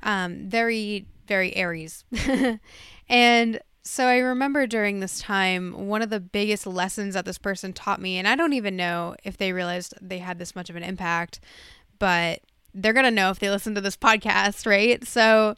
um 0.04 0.50
very 0.50 1.06
very 1.28 1.56
Aries. 1.56 2.04
and 3.10 3.60
so 3.84 4.06
I 4.06 4.18
remember 4.18 4.68
during 4.68 5.00
this 5.00 5.20
time, 5.20 5.88
one 5.88 6.02
of 6.02 6.10
the 6.10 6.20
biggest 6.20 6.68
lessons 6.68 7.14
that 7.14 7.26
this 7.26 7.38
person 7.38 7.74
taught 7.74 8.02
me, 8.02 8.18
and 8.18 8.28
I 8.28 8.36
don't 8.36 8.54
even 8.54 8.76
know 8.76 9.16
if 9.24 9.38
they 9.38 9.54
realized 9.54 9.96
they 10.02 10.20
had 10.20 10.38
this 10.38 10.56
much 10.56 10.70
of 10.70 10.76
an 10.76 10.84
impact, 10.84 11.40
but 11.98 12.42
they're 12.74 12.94
going 12.94 13.06
to 13.06 13.12
know 13.12 13.30
if 13.30 13.40
they 13.40 13.50
listen 13.50 13.76
to 13.76 13.82
this 13.82 13.98
podcast, 13.98 14.66
right? 14.66 15.06
So, 15.06 15.56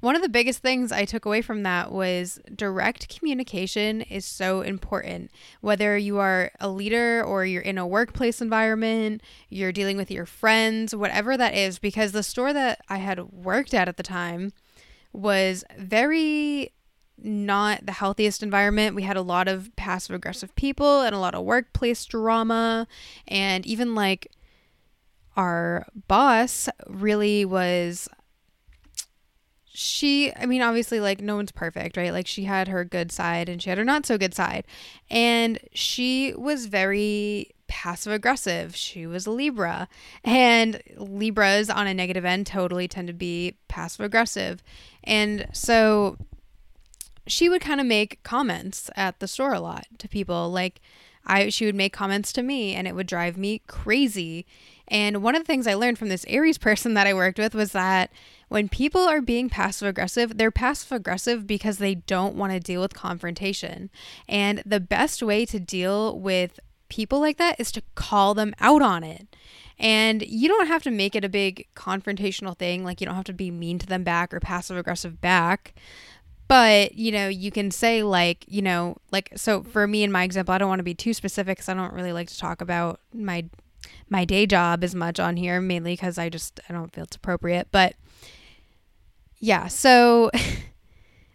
one 0.00 0.16
of 0.16 0.22
the 0.22 0.30
biggest 0.30 0.60
things 0.60 0.92
I 0.92 1.04
took 1.04 1.26
away 1.26 1.42
from 1.42 1.62
that 1.64 1.92
was 1.92 2.40
direct 2.56 3.14
communication 3.14 4.00
is 4.00 4.24
so 4.24 4.62
important. 4.62 5.30
Whether 5.60 5.98
you 5.98 6.18
are 6.18 6.50
a 6.58 6.70
leader 6.70 7.22
or 7.22 7.44
you're 7.44 7.60
in 7.60 7.76
a 7.76 7.86
workplace 7.86 8.40
environment, 8.40 9.22
you're 9.50 9.72
dealing 9.72 9.98
with 9.98 10.10
your 10.10 10.24
friends, 10.24 10.96
whatever 10.96 11.36
that 11.36 11.54
is, 11.54 11.78
because 11.78 12.12
the 12.12 12.22
store 12.22 12.54
that 12.54 12.80
I 12.88 12.96
had 12.96 13.30
worked 13.30 13.74
at 13.74 13.88
at 13.88 13.98
the 13.98 14.02
time 14.02 14.54
was 15.12 15.64
very 15.76 16.72
not 17.22 17.84
the 17.84 17.92
healthiest 17.92 18.42
environment. 18.42 18.96
We 18.96 19.02
had 19.02 19.18
a 19.18 19.22
lot 19.22 19.48
of 19.48 19.74
passive 19.76 20.14
aggressive 20.14 20.54
people 20.54 21.02
and 21.02 21.14
a 21.14 21.18
lot 21.18 21.34
of 21.34 21.44
workplace 21.44 22.04
drama 22.06 22.86
and 23.28 23.66
even 23.66 23.94
like 23.94 24.28
our 25.36 25.86
boss 26.08 26.68
really 26.86 27.44
was 27.44 28.08
she 29.72 30.32
i 30.34 30.44
mean 30.44 30.60
obviously 30.60 31.00
like 31.00 31.20
no 31.20 31.36
one's 31.36 31.52
perfect 31.52 31.96
right? 31.96 32.12
Like 32.12 32.26
she 32.26 32.44
had 32.44 32.68
her 32.68 32.84
good 32.84 33.12
side 33.12 33.48
and 33.48 33.62
she 33.62 33.68
had 33.68 33.78
her 33.78 33.84
not 33.84 34.06
so 34.06 34.18
good 34.18 34.34
side. 34.34 34.66
And 35.10 35.58
she 35.72 36.34
was 36.34 36.66
very 36.66 37.50
passive 37.68 38.12
aggressive. 38.12 38.74
She 38.74 39.06
was 39.06 39.26
a 39.26 39.30
libra. 39.30 39.88
And 40.24 40.82
libras 40.96 41.70
on 41.70 41.86
a 41.86 41.94
negative 41.94 42.24
end 42.24 42.46
totally 42.46 42.88
tend 42.88 43.08
to 43.08 43.14
be 43.14 43.56
passive 43.68 44.04
aggressive. 44.04 44.62
And 45.04 45.46
so 45.52 46.16
she 47.26 47.48
would 47.48 47.62
kind 47.62 47.80
of 47.80 47.86
make 47.86 48.22
comments 48.22 48.90
at 48.96 49.20
the 49.20 49.28
store 49.28 49.54
a 49.54 49.60
lot 49.60 49.86
to 49.98 50.08
people. 50.08 50.50
Like 50.50 50.80
i 51.26 51.50
she 51.50 51.66
would 51.66 51.74
make 51.74 51.92
comments 51.92 52.32
to 52.32 52.42
me 52.42 52.74
and 52.74 52.88
it 52.88 52.94
would 52.94 53.06
drive 53.06 53.36
me 53.36 53.60
crazy 53.66 54.46
and 54.90 55.22
one 55.22 55.36
of 55.36 55.42
the 55.42 55.46
things 55.46 55.66
I 55.66 55.74
learned 55.74 55.98
from 55.98 56.08
this 56.08 56.26
Aries 56.28 56.58
person 56.58 56.94
that 56.94 57.06
I 57.06 57.14
worked 57.14 57.38
with 57.38 57.54
was 57.54 57.72
that 57.72 58.10
when 58.48 58.68
people 58.68 59.02
are 59.02 59.20
being 59.20 59.48
passive 59.48 59.86
aggressive, 59.86 60.36
they're 60.36 60.50
passive 60.50 60.90
aggressive 60.90 61.46
because 61.46 61.78
they 61.78 61.94
don't 61.94 62.34
want 62.34 62.52
to 62.52 62.58
deal 62.58 62.80
with 62.80 62.92
confrontation. 62.92 63.88
And 64.28 64.62
the 64.66 64.80
best 64.80 65.22
way 65.22 65.46
to 65.46 65.60
deal 65.60 66.18
with 66.18 66.58
people 66.88 67.20
like 67.20 67.36
that 67.38 67.60
is 67.60 67.70
to 67.72 67.82
call 67.94 68.34
them 68.34 68.52
out 68.58 68.82
on 68.82 69.04
it. 69.04 69.28
And 69.78 70.22
you 70.22 70.48
don't 70.48 70.66
have 70.66 70.82
to 70.82 70.90
make 70.90 71.14
it 71.14 71.24
a 71.24 71.28
big 71.28 71.68
confrontational 71.76 72.58
thing. 72.58 72.84
Like, 72.84 73.00
you 73.00 73.06
don't 73.06 73.14
have 73.14 73.24
to 73.24 73.32
be 73.32 73.52
mean 73.52 73.78
to 73.78 73.86
them 73.86 74.02
back 74.02 74.34
or 74.34 74.40
passive 74.40 74.76
aggressive 74.76 75.20
back. 75.20 75.74
But, 76.48 76.96
you 76.96 77.12
know, 77.12 77.28
you 77.28 77.52
can 77.52 77.70
say, 77.70 78.02
like, 78.02 78.44
you 78.48 78.60
know, 78.60 78.96
like, 79.12 79.30
so 79.36 79.62
for 79.62 79.86
me 79.86 80.02
in 80.02 80.10
my 80.10 80.24
example, 80.24 80.52
I 80.52 80.58
don't 80.58 80.68
want 80.68 80.80
to 80.80 80.84
be 80.84 80.94
too 80.94 81.14
specific 81.14 81.58
because 81.58 81.68
I 81.68 81.74
don't 81.74 81.94
really 81.94 82.12
like 82.12 82.26
to 82.28 82.36
talk 82.36 82.60
about 82.60 82.98
my 83.14 83.44
my 84.08 84.24
day 84.24 84.46
job 84.46 84.82
as 84.84 84.94
much 84.94 85.20
on 85.20 85.36
here, 85.36 85.60
mainly 85.60 85.92
because 85.92 86.18
I 86.18 86.28
just 86.28 86.60
I 86.68 86.72
don't 86.72 86.92
feel 86.92 87.04
it's 87.04 87.16
appropriate. 87.16 87.68
But 87.70 87.94
yeah, 89.38 89.68
so 89.68 90.30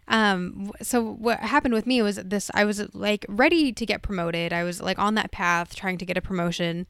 um 0.08 0.70
so 0.82 1.02
what 1.02 1.40
happened 1.40 1.74
with 1.74 1.84
me 1.84 2.00
was 2.00 2.14
this 2.16 2.48
i 2.54 2.64
was 2.64 2.80
like 2.94 3.26
ready 3.28 3.72
to 3.72 3.84
get 3.84 4.02
promoted 4.02 4.52
i 4.52 4.62
was 4.62 4.80
like 4.80 5.00
on 5.00 5.16
that 5.16 5.32
path 5.32 5.74
trying 5.74 5.98
to 5.98 6.06
get 6.06 6.16
a 6.16 6.22
promotion 6.22 6.86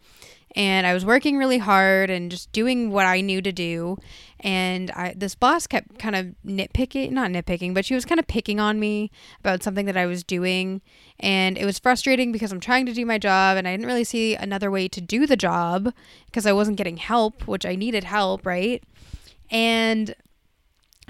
and 0.55 0.87
i 0.87 0.95
was 0.95 1.05
working 1.05 1.37
really 1.37 1.59
hard 1.59 2.11
and 2.11 2.31
just 2.31 2.51
doing 2.53 2.91
what 2.91 3.07
i 3.07 3.21
knew 3.21 3.41
to 3.43 3.53
do. 3.53 3.99
And 4.41 4.91
I, 4.91 5.15
this 5.17 5.35
boss 5.35 5.67
kept 5.67 5.99
kind 5.99 6.15
of 6.15 6.35
nitpicking 6.47 7.11
not 7.11 7.31
nitpicking 7.31 7.75
but 7.75 7.85
she 7.85 7.95
was 7.95 8.05
kind 8.05 8.21
of 8.21 8.27
picking 8.27 8.61
on 8.61 8.79
me 8.79 9.11
about 9.41 9.63
something 9.63 9.87
that 9.87 9.97
i 9.97 10.07
was 10.07 10.23
doing. 10.23 10.83
And 11.19 11.57
it 11.57 11.65
was 11.65 11.79
frustrating 11.79 12.33
because 12.33 12.53
i'm 12.53 12.61
trying 12.61 12.87
to 12.87 12.93
do 12.93 13.07
my 13.07 13.19
job 13.19 13.57
and 13.57 13.67
i 13.67 13.73
didn't 13.73 13.87
really 13.87 14.05
see 14.05 14.35
another 14.35 14.71
way 14.71 14.89
to 14.89 15.01
do 15.01 15.27
the 15.27 15.37
job 15.37 15.93
because 16.27 16.47
i 16.47 16.53
wasn't 16.53 16.77
getting 16.77 16.99
help 16.99 17.47
which 17.47 17.67
i 17.67 17.75
needed 17.75 18.05
help 18.05 18.45
right? 18.47 18.83
And 19.51 20.15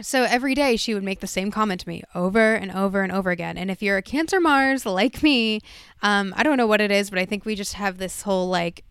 so 0.00 0.24
every 0.24 0.54
day 0.54 0.76
she 0.76 0.92
would 0.92 1.02
make 1.02 1.20
the 1.20 1.26
same 1.26 1.50
comment 1.50 1.80
to 1.80 1.88
me 1.88 2.02
over 2.14 2.54
and 2.54 2.70
over 2.70 3.02
and 3.02 3.10
over 3.10 3.30
again. 3.30 3.56
And 3.56 3.70
if 3.70 3.82
you're 3.82 3.96
a 3.96 4.02
Cancer 4.02 4.40
Mars 4.40 4.84
like 4.84 5.22
me, 5.22 5.60
um, 6.02 6.34
I 6.36 6.42
don't 6.42 6.58
know 6.58 6.66
what 6.66 6.80
it 6.82 6.90
is, 6.90 7.08
but 7.08 7.18
I 7.18 7.24
think 7.24 7.44
we 7.44 7.54
just 7.54 7.74
have 7.74 7.96
this 7.96 8.22
whole 8.22 8.48
like 8.48 8.84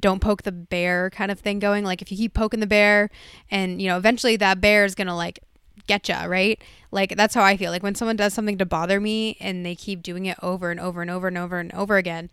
don't 0.00 0.20
poke 0.20 0.42
the 0.42 0.52
bear 0.52 1.10
kind 1.10 1.30
of 1.30 1.40
thing 1.40 1.58
going. 1.58 1.84
Like 1.84 2.02
if 2.02 2.10
you 2.10 2.16
keep 2.16 2.34
poking 2.34 2.60
the 2.60 2.66
bear, 2.66 3.10
and 3.50 3.80
you 3.80 3.88
know 3.88 3.96
eventually 3.96 4.36
that 4.36 4.60
bear 4.60 4.84
is 4.84 4.94
gonna 4.94 5.16
like 5.16 5.40
get 5.86 6.08
ya, 6.08 6.24
right? 6.24 6.60
Like 6.90 7.16
that's 7.16 7.34
how 7.34 7.42
I 7.42 7.56
feel. 7.56 7.70
Like 7.70 7.82
when 7.82 7.94
someone 7.94 8.16
does 8.16 8.34
something 8.34 8.58
to 8.58 8.66
bother 8.66 9.00
me 9.00 9.36
and 9.40 9.64
they 9.64 9.74
keep 9.74 10.02
doing 10.02 10.26
it 10.26 10.38
over 10.42 10.70
and 10.70 10.80
over 10.80 11.02
and 11.02 11.10
over 11.10 11.28
and 11.28 11.38
over 11.38 11.58
and 11.58 11.72
over 11.74 11.96
again, 11.96 12.30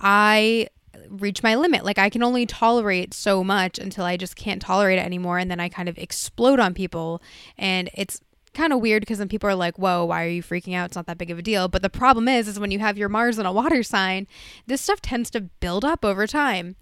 I 0.00 0.68
reach 1.08 1.42
my 1.42 1.54
limit. 1.54 1.84
Like 1.84 1.98
I 1.98 2.10
can 2.10 2.22
only 2.22 2.46
tolerate 2.46 3.14
so 3.14 3.44
much 3.44 3.78
until 3.78 4.04
I 4.04 4.16
just 4.16 4.36
can't 4.36 4.60
tolerate 4.60 4.98
it 4.98 5.04
anymore 5.04 5.38
and 5.38 5.50
then 5.50 5.60
I 5.60 5.68
kind 5.68 5.88
of 5.88 5.98
explode 5.98 6.60
on 6.60 6.74
people 6.74 7.22
and 7.56 7.90
it's 7.94 8.20
kind 8.54 8.72
of 8.72 8.80
weird 8.80 9.00
because 9.02 9.18
then 9.18 9.28
people 9.28 9.48
are 9.48 9.54
like, 9.54 9.78
"Whoa, 9.78 10.04
why 10.04 10.24
are 10.24 10.28
you 10.28 10.42
freaking 10.42 10.74
out? 10.74 10.86
It's 10.86 10.96
not 10.96 11.06
that 11.06 11.18
big 11.18 11.30
of 11.30 11.38
a 11.38 11.42
deal." 11.42 11.68
But 11.68 11.82
the 11.82 11.90
problem 11.90 12.28
is 12.28 12.48
is 12.48 12.58
when 12.58 12.70
you 12.70 12.80
have 12.80 12.98
your 12.98 13.08
Mars 13.08 13.38
and 13.38 13.46
a 13.46 13.52
water 13.52 13.82
sign, 13.82 14.26
this 14.66 14.80
stuff 14.80 15.00
tends 15.00 15.30
to 15.30 15.40
build 15.40 15.84
up 15.84 16.04
over 16.04 16.26
time. 16.26 16.76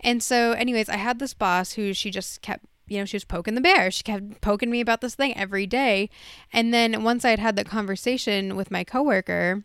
And 0.00 0.22
so 0.22 0.52
anyways, 0.52 0.88
I 0.88 0.96
had 0.96 1.18
this 1.18 1.34
boss 1.34 1.72
who 1.72 1.92
she 1.92 2.10
just 2.10 2.42
kept 2.42 2.64
you 2.86 2.98
know, 2.98 3.04
she 3.04 3.14
was 3.14 3.24
poking 3.24 3.54
the 3.54 3.60
bear. 3.60 3.88
She 3.92 4.02
kept 4.02 4.40
poking 4.40 4.68
me 4.68 4.80
about 4.80 5.00
this 5.00 5.14
thing 5.14 5.36
every 5.36 5.64
day. 5.64 6.10
And 6.52 6.74
then 6.74 7.04
once 7.04 7.24
I 7.24 7.30
had 7.30 7.38
had 7.38 7.54
the 7.54 7.62
conversation 7.62 8.56
with 8.56 8.72
my 8.72 8.82
coworker, 8.82 9.62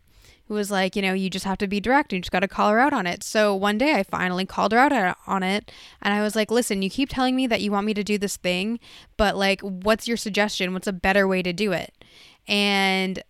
who 0.48 0.54
was 0.54 0.70
like, 0.70 0.96
you 0.96 1.02
know, 1.02 1.14
you 1.14 1.30
just 1.30 1.46
have 1.46 1.58
to 1.58 1.68
be 1.68 1.80
direct. 1.80 2.14
You 2.14 2.20
just 2.20 2.32
got 2.32 2.42
to 2.42 2.48
call 2.48 2.70
her 2.70 2.80
out 2.80 2.94
on 2.94 3.08
it. 3.08 3.24
So 3.24 3.56
one 3.56 3.78
day 3.78 3.96
I 3.96 4.04
finally 4.04 4.46
called 4.46 4.72
her 4.74 4.78
out 4.78 5.18
on 5.26 5.42
it. 5.42 5.72
And 6.02 6.14
I 6.14 6.22
was 6.22 6.36
like, 6.36 6.52
listen, 6.52 6.84
you 6.84 6.90
keep 6.90 7.10
telling 7.10 7.36
me 7.36 7.48
that 7.48 7.62
you 7.62 7.72
want 7.72 7.88
me 7.88 7.96
to 7.96 8.04
do 8.04 8.18
this 8.18 8.38
thing, 8.38 8.80
but 9.18 9.36
like, 9.36 9.62
what's 9.62 10.08
your 10.08 10.18
suggestion? 10.18 10.74
What's 10.74 10.88
a 10.88 10.94
better 10.94 11.28
way 11.28 11.42
to 11.42 11.52
do 11.52 11.72
it? 11.72 11.94
And 12.48 13.24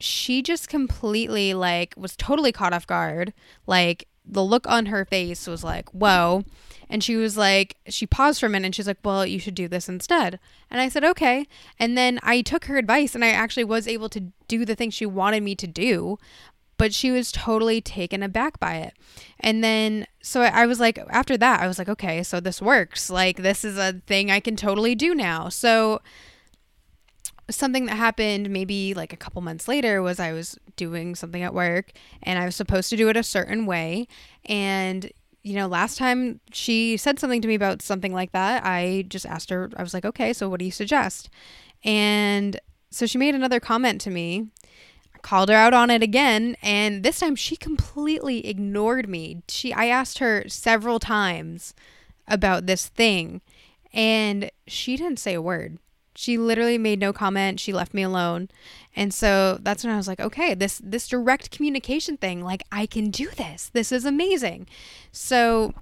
she 0.00 0.42
just 0.42 0.68
completely 0.68 1.52
like 1.52 1.94
was 1.96 2.16
totally 2.16 2.52
caught 2.52 2.72
off 2.72 2.86
guard. 2.86 3.34
Like, 3.66 4.08
the 4.24 4.44
look 4.44 4.66
on 4.68 4.86
her 4.86 5.04
face 5.04 5.46
was 5.46 5.64
like, 5.64 5.88
whoa. 5.90 6.44
And 6.88 7.02
she 7.02 7.16
was 7.16 7.36
like, 7.36 7.76
she 7.88 8.06
paused 8.06 8.40
for 8.40 8.46
a 8.46 8.48
minute 8.48 8.66
and 8.66 8.74
she's 8.74 8.86
like, 8.86 8.98
well, 9.02 9.24
you 9.24 9.38
should 9.38 9.54
do 9.54 9.66
this 9.66 9.88
instead. 9.88 10.38
And 10.70 10.80
I 10.80 10.88
said, 10.88 11.04
okay. 11.04 11.46
And 11.78 11.96
then 11.96 12.20
I 12.22 12.42
took 12.42 12.66
her 12.66 12.76
advice 12.76 13.14
and 13.14 13.24
I 13.24 13.28
actually 13.28 13.64
was 13.64 13.88
able 13.88 14.08
to 14.10 14.32
do 14.46 14.64
the 14.64 14.74
thing 14.74 14.90
she 14.90 15.06
wanted 15.06 15.42
me 15.42 15.54
to 15.54 15.66
do 15.66 16.18
but 16.82 16.92
she 16.92 17.12
was 17.12 17.30
totally 17.30 17.80
taken 17.80 18.24
aback 18.24 18.58
by 18.58 18.74
it. 18.78 18.94
And 19.38 19.62
then, 19.62 20.04
so 20.20 20.42
I 20.42 20.66
was 20.66 20.80
like, 20.80 20.98
after 21.10 21.36
that, 21.36 21.60
I 21.60 21.68
was 21.68 21.78
like, 21.78 21.88
okay, 21.88 22.24
so 22.24 22.40
this 22.40 22.60
works. 22.60 23.08
Like, 23.08 23.36
this 23.36 23.64
is 23.64 23.78
a 23.78 24.02
thing 24.08 24.32
I 24.32 24.40
can 24.40 24.56
totally 24.56 24.96
do 24.96 25.14
now. 25.14 25.48
So, 25.48 26.00
something 27.50 27.86
that 27.86 27.96
happened 27.96 28.50
maybe 28.50 28.94
like 28.94 29.12
a 29.12 29.16
couple 29.16 29.42
months 29.42 29.68
later 29.68 30.02
was 30.02 30.20
I 30.20 30.32
was 30.32 30.58
doing 30.76 31.14
something 31.14 31.42
at 31.42 31.54
work 31.54 31.92
and 32.22 32.38
I 32.38 32.44
was 32.44 32.56
supposed 32.56 32.90
to 32.90 32.96
do 32.96 33.08
it 33.08 33.16
a 33.16 33.22
certain 33.22 33.66
way. 33.66 34.06
And, 34.44 35.10
you 35.42 35.54
know, 35.54 35.66
last 35.66 35.98
time 35.98 36.40
she 36.52 36.96
said 36.96 37.18
something 37.18 37.42
to 37.42 37.48
me 37.48 37.54
about 37.54 37.82
something 37.82 38.12
like 38.12 38.32
that, 38.32 38.64
I 38.64 39.04
just 39.08 39.26
asked 39.26 39.50
her, 39.50 39.70
I 39.76 39.82
was 39.82 39.94
like, 39.94 40.04
okay, 40.04 40.32
so 40.32 40.48
what 40.48 40.60
do 40.60 40.64
you 40.64 40.70
suggest? 40.70 41.28
And 41.84 42.58
so 42.90 43.06
she 43.06 43.18
made 43.18 43.34
another 43.34 43.60
comment 43.60 44.00
to 44.02 44.10
me 44.10 44.48
called 45.22 45.48
her 45.48 45.54
out 45.54 45.72
on 45.72 45.88
it 45.88 46.02
again 46.02 46.56
and 46.62 47.04
this 47.04 47.20
time 47.20 47.36
she 47.36 47.54
completely 47.56 48.44
ignored 48.46 49.08
me. 49.08 49.42
She 49.48 49.72
I 49.72 49.86
asked 49.86 50.18
her 50.18 50.44
several 50.48 50.98
times 50.98 51.74
about 52.26 52.66
this 52.66 52.88
thing 52.88 53.40
and 53.92 54.50
she 54.66 54.96
didn't 54.96 55.18
say 55.18 55.34
a 55.34 55.42
word. 55.42 55.78
She 56.14 56.36
literally 56.36 56.78
made 56.78 57.00
no 57.00 57.12
comment. 57.12 57.58
She 57.58 57.72
left 57.72 57.94
me 57.94 58.02
alone. 58.02 58.48
And 58.94 59.14
so 59.14 59.58
that's 59.60 59.84
when 59.84 59.92
I 59.92 59.96
was 59.96 60.06
like, 60.08 60.20
okay, 60.20 60.54
this 60.54 60.80
this 60.84 61.08
direct 61.08 61.50
communication 61.50 62.16
thing, 62.16 62.42
like 62.42 62.62
I 62.70 62.86
can 62.86 63.10
do 63.10 63.30
this. 63.30 63.70
This 63.72 63.92
is 63.92 64.04
amazing. 64.04 64.66
So 65.10 65.72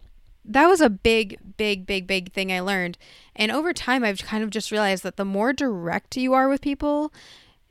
that 0.44 0.66
was 0.66 0.80
a 0.80 0.90
big, 0.90 1.38
big, 1.56 1.86
big, 1.86 2.06
big 2.06 2.32
thing 2.32 2.52
I 2.52 2.60
learned. 2.60 2.96
And 3.36 3.52
over 3.52 3.72
time, 3.72 4.04
I've 4.04 4.22
kind 4.22 4.42
of 4.42 4.50
just 4.50 4.70
realized 4.70 5.02
that 5.02 5.16
the 5.16 5.24
more 5.24 5.52
direct 5.52 6.16
you 6.16 6.32
are 6.32 6.48
with 6.48 6.60
people, 6.60 7.12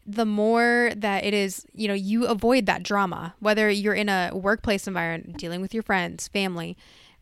the 0.06 0.26
more 0.26 0.92
that 0.96 1.24
it 1.24 1.34
is, 1.34 1.66
you 1.74 1.88
know, 1.88 1.94
you 1.94 2.26
avoid 2.26 2.66
that 2.66 2.84
drama, 2.84 3.36
whether 3.40 3.70
you're 3.70 3.94
in 3.94 4.10
a 4.10 4.32
workplace 4.34 4.88
environment, 4.88 5.38
dealing 5.38 5.62
with 5.62 5.74
your 5.74 5.84
friends, 5.84 6.28
family. 6.28 6.78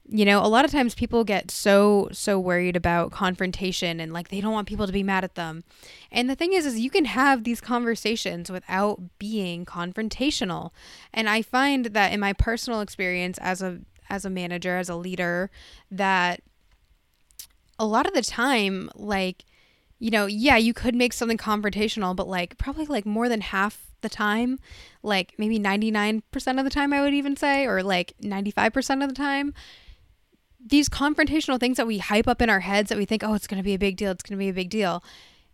You 0.09 0.23
know, 0.23 0.39
a 0.43 0.47
lot 0.47 0.63
of 0.63 0.71
times 0.71 0.95
people 0.95 1.25
get 1.25 1.51
so 1.51 2.07
so 2.13 2.39
worried 2.39 2.77
about 2.77 3.11
confrontation 3.11 3.99
and 3.99 4.13
like 4.13 4.29
they 4.29 4.39
don't 4.39 4.53
want 4.53 4.67
people 4.67 4.87
to 4.87 4.93
be 4.93 5.03
mad 5.03 5.25
at 5.25 5.35
them. 5.35 5.63
And 6.11 6.29
the 6.29 6.35
thing 6.35 6.53
is 6.53 6.65
is 6.65 6.79
you 6.79 6.89
can 6.89 7.05
have 7.05 7.43
these 7.43 7.59
conversations 7.59 8.49
without 8.49 9.01
being 9.19 9.65
confrontational. 9.65 10.71
And 11.13 11.27
I 11.27 11.41
find 11.41 11.87
that 11.87 12.13
in 12.13 12.21
my 12.21 12.31
personal 12.31 12.79
experience 12.79 13.37
as 13.39 13.61
a 13.61 13.79
as 14.09 14.23
a 14.23 14.29
manager, 14.29 14.77
as 14.77 14.87
a 14.87 14.95
leader, 14.95 15.51
that 15.91 16.41
a 17.77 17.85
lot 17.85 18.07
of 18.07 18.13
the 18.13 18.21
time 18.21 18.89
like 18.95 19.43
you 19.99 20.11
know, 20.11 20.27
yeah, 20.27 20.57
you 20.57 20.73
could 20.73 20.95
make 20.95 21.11
something 21.11 21.37
confrontational, 21.37 22.15
but 22.15 22.27
like 22.27 22.57
probably 22.57 22.85
like 22.85 23.05
more 23.05 23.27
than 23.27 23.41
half 23.41 23.87
the 24.01 24.09
time, 24.09 24.59
like 25.01 25.33
maybe 25.37 25.59
99% 25.59 26.21
of 26.57 26.63
the 26.63 26.69
time, 26.69 26.93
I 26.93 27.01
would 27.01 27.13
even 27.13 27.35
say, 27.35 27.65
or 27.65 27.81
like 27.81 28.13
95% 28.21 29.03
of 29.03 29.09
the 29.09 29.15
time, 29.15 29.53
these 30.69 30.89
confrontational 30.89 31.59
things 31.59 31.77
that 31.77 31.87
we 31.87 31.99
hype 31.99 32.27
up 32.27 32.41
in 32.41 32.49
our 32.49 32.59
heads 32.61 32.89
that 32.89 32.97
we 32.97 33.05
think, 33.05 33.23
oh, 33.23 33.33
it's 33.33 33.47
going 33.47 33.57
to 33.57 33.63
be 33.63 33.73
a 33.73 33.79
big 33.79 33.97
deal, 33.97 34.11
it's 34.11 34.23
going 34.23 34.37
to 34.37 34.43
be 34.43 34.49
a 34.49 34.53
big 34.53 34.69
deal. 34.69 35.03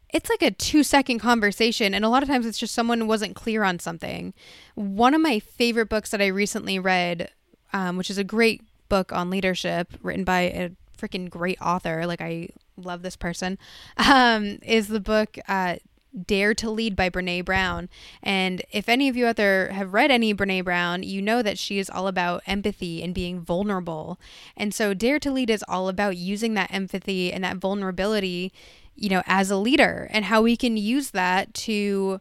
It's 0.10 0.30
like 0.30 0.42
a 0.42 0.52
two 0.52 0.84
second 0.84 1.20
conversation. 1.20 1.94
And 1.94 2.06
a 2.06 2.10
lot 2.10 2.24
of 2.24 2.30
times 2.30 2.46
it's 2.46 2.58
just 2.58 2.74
someone 2.74 3.08
wasn't 3.08 3.36
clear 3.36 3.64
on 3.64 3.80
something. 3.80 4.34
One 4.76 5.14
of 5.14 5.22
my 5.22 5.40
favorite 5.40 5.90
books 5.90 6.12
that 6.12 6.22
I 6.22 6.28
recently 6.28 6.78
read, 6.78 7.30
um, 7.74 7.98
which 7.98 8.10
is 8.10 8.18
a 8.18 8.24
great 8.24 8.62
book 8.90 9.12
on 9.12 9.30
leadership 9.30 9.94
written 10.02 10.24
by 10.24 10.42
a 10.42 10.70
freaking 10.98 11.30
great 11.30 11.60
author. 11.62 12.06
Like, 12.06 12.22
I 12.22 12.50
love 12.78 13.02
this 13.02 13.16
person, 13.16 13.58
um, 13.98 14.60
is 14.62 14.88
the 14.88 15.00
book 15.00 15.38
uh, 15.48 15.78
Dare 16.26 16.54
to 16.56 16.70
Lead 16.70 16.96
by 16.96 17.10
Brene 17.10 17.44
Brown. 17.44 17.90
And 18.22 18.62
if 18.72 18.88
any 18.88 19.10
of 19.10 19.16
you 19.16 19.26
out 19.28 19.36
there 19.36 19.70
have 19.72 19.94
read 19.94 20.12
any 20.12 20.34
Brene 20.34 20.64
Brown, 20.64 21.04
you 21.04 21.22
know 21.22 21.42
that 21.42 21.58
she 21.58 21.80
is 21.80 21.90
all 21.90 22.08
about 22.08 22.44
empathy 22.46 23.02
and 23.02 23.14
being 23.14 23.42
vulnerable. 23.42 24.20
And 24.56 24.74
so 24.74 24.94
Dare 24.94 25.20
to 25.20 25.32
Lead 25.32 25.50
is 25.50 25.64
all 25.68 25.90
about 25.90 26.18
using 26.18 26.54
that 26.54 26.74
empathy 26.74 27.34
and 27.34 27.44
that 27.44 27.58
vulnerability, 27.58 28.54
you 28.96 29.10
know, 29.10 29.24
as 29.26 29.50
a 29.50 29.58
leader 29.58 30.08
and 30.12 30.26
how 30.26 30.42
we 30.42 30.56
can 30.56 30.78
use 30.78 31.12
that 31.12 31.54
to 31.54 32.20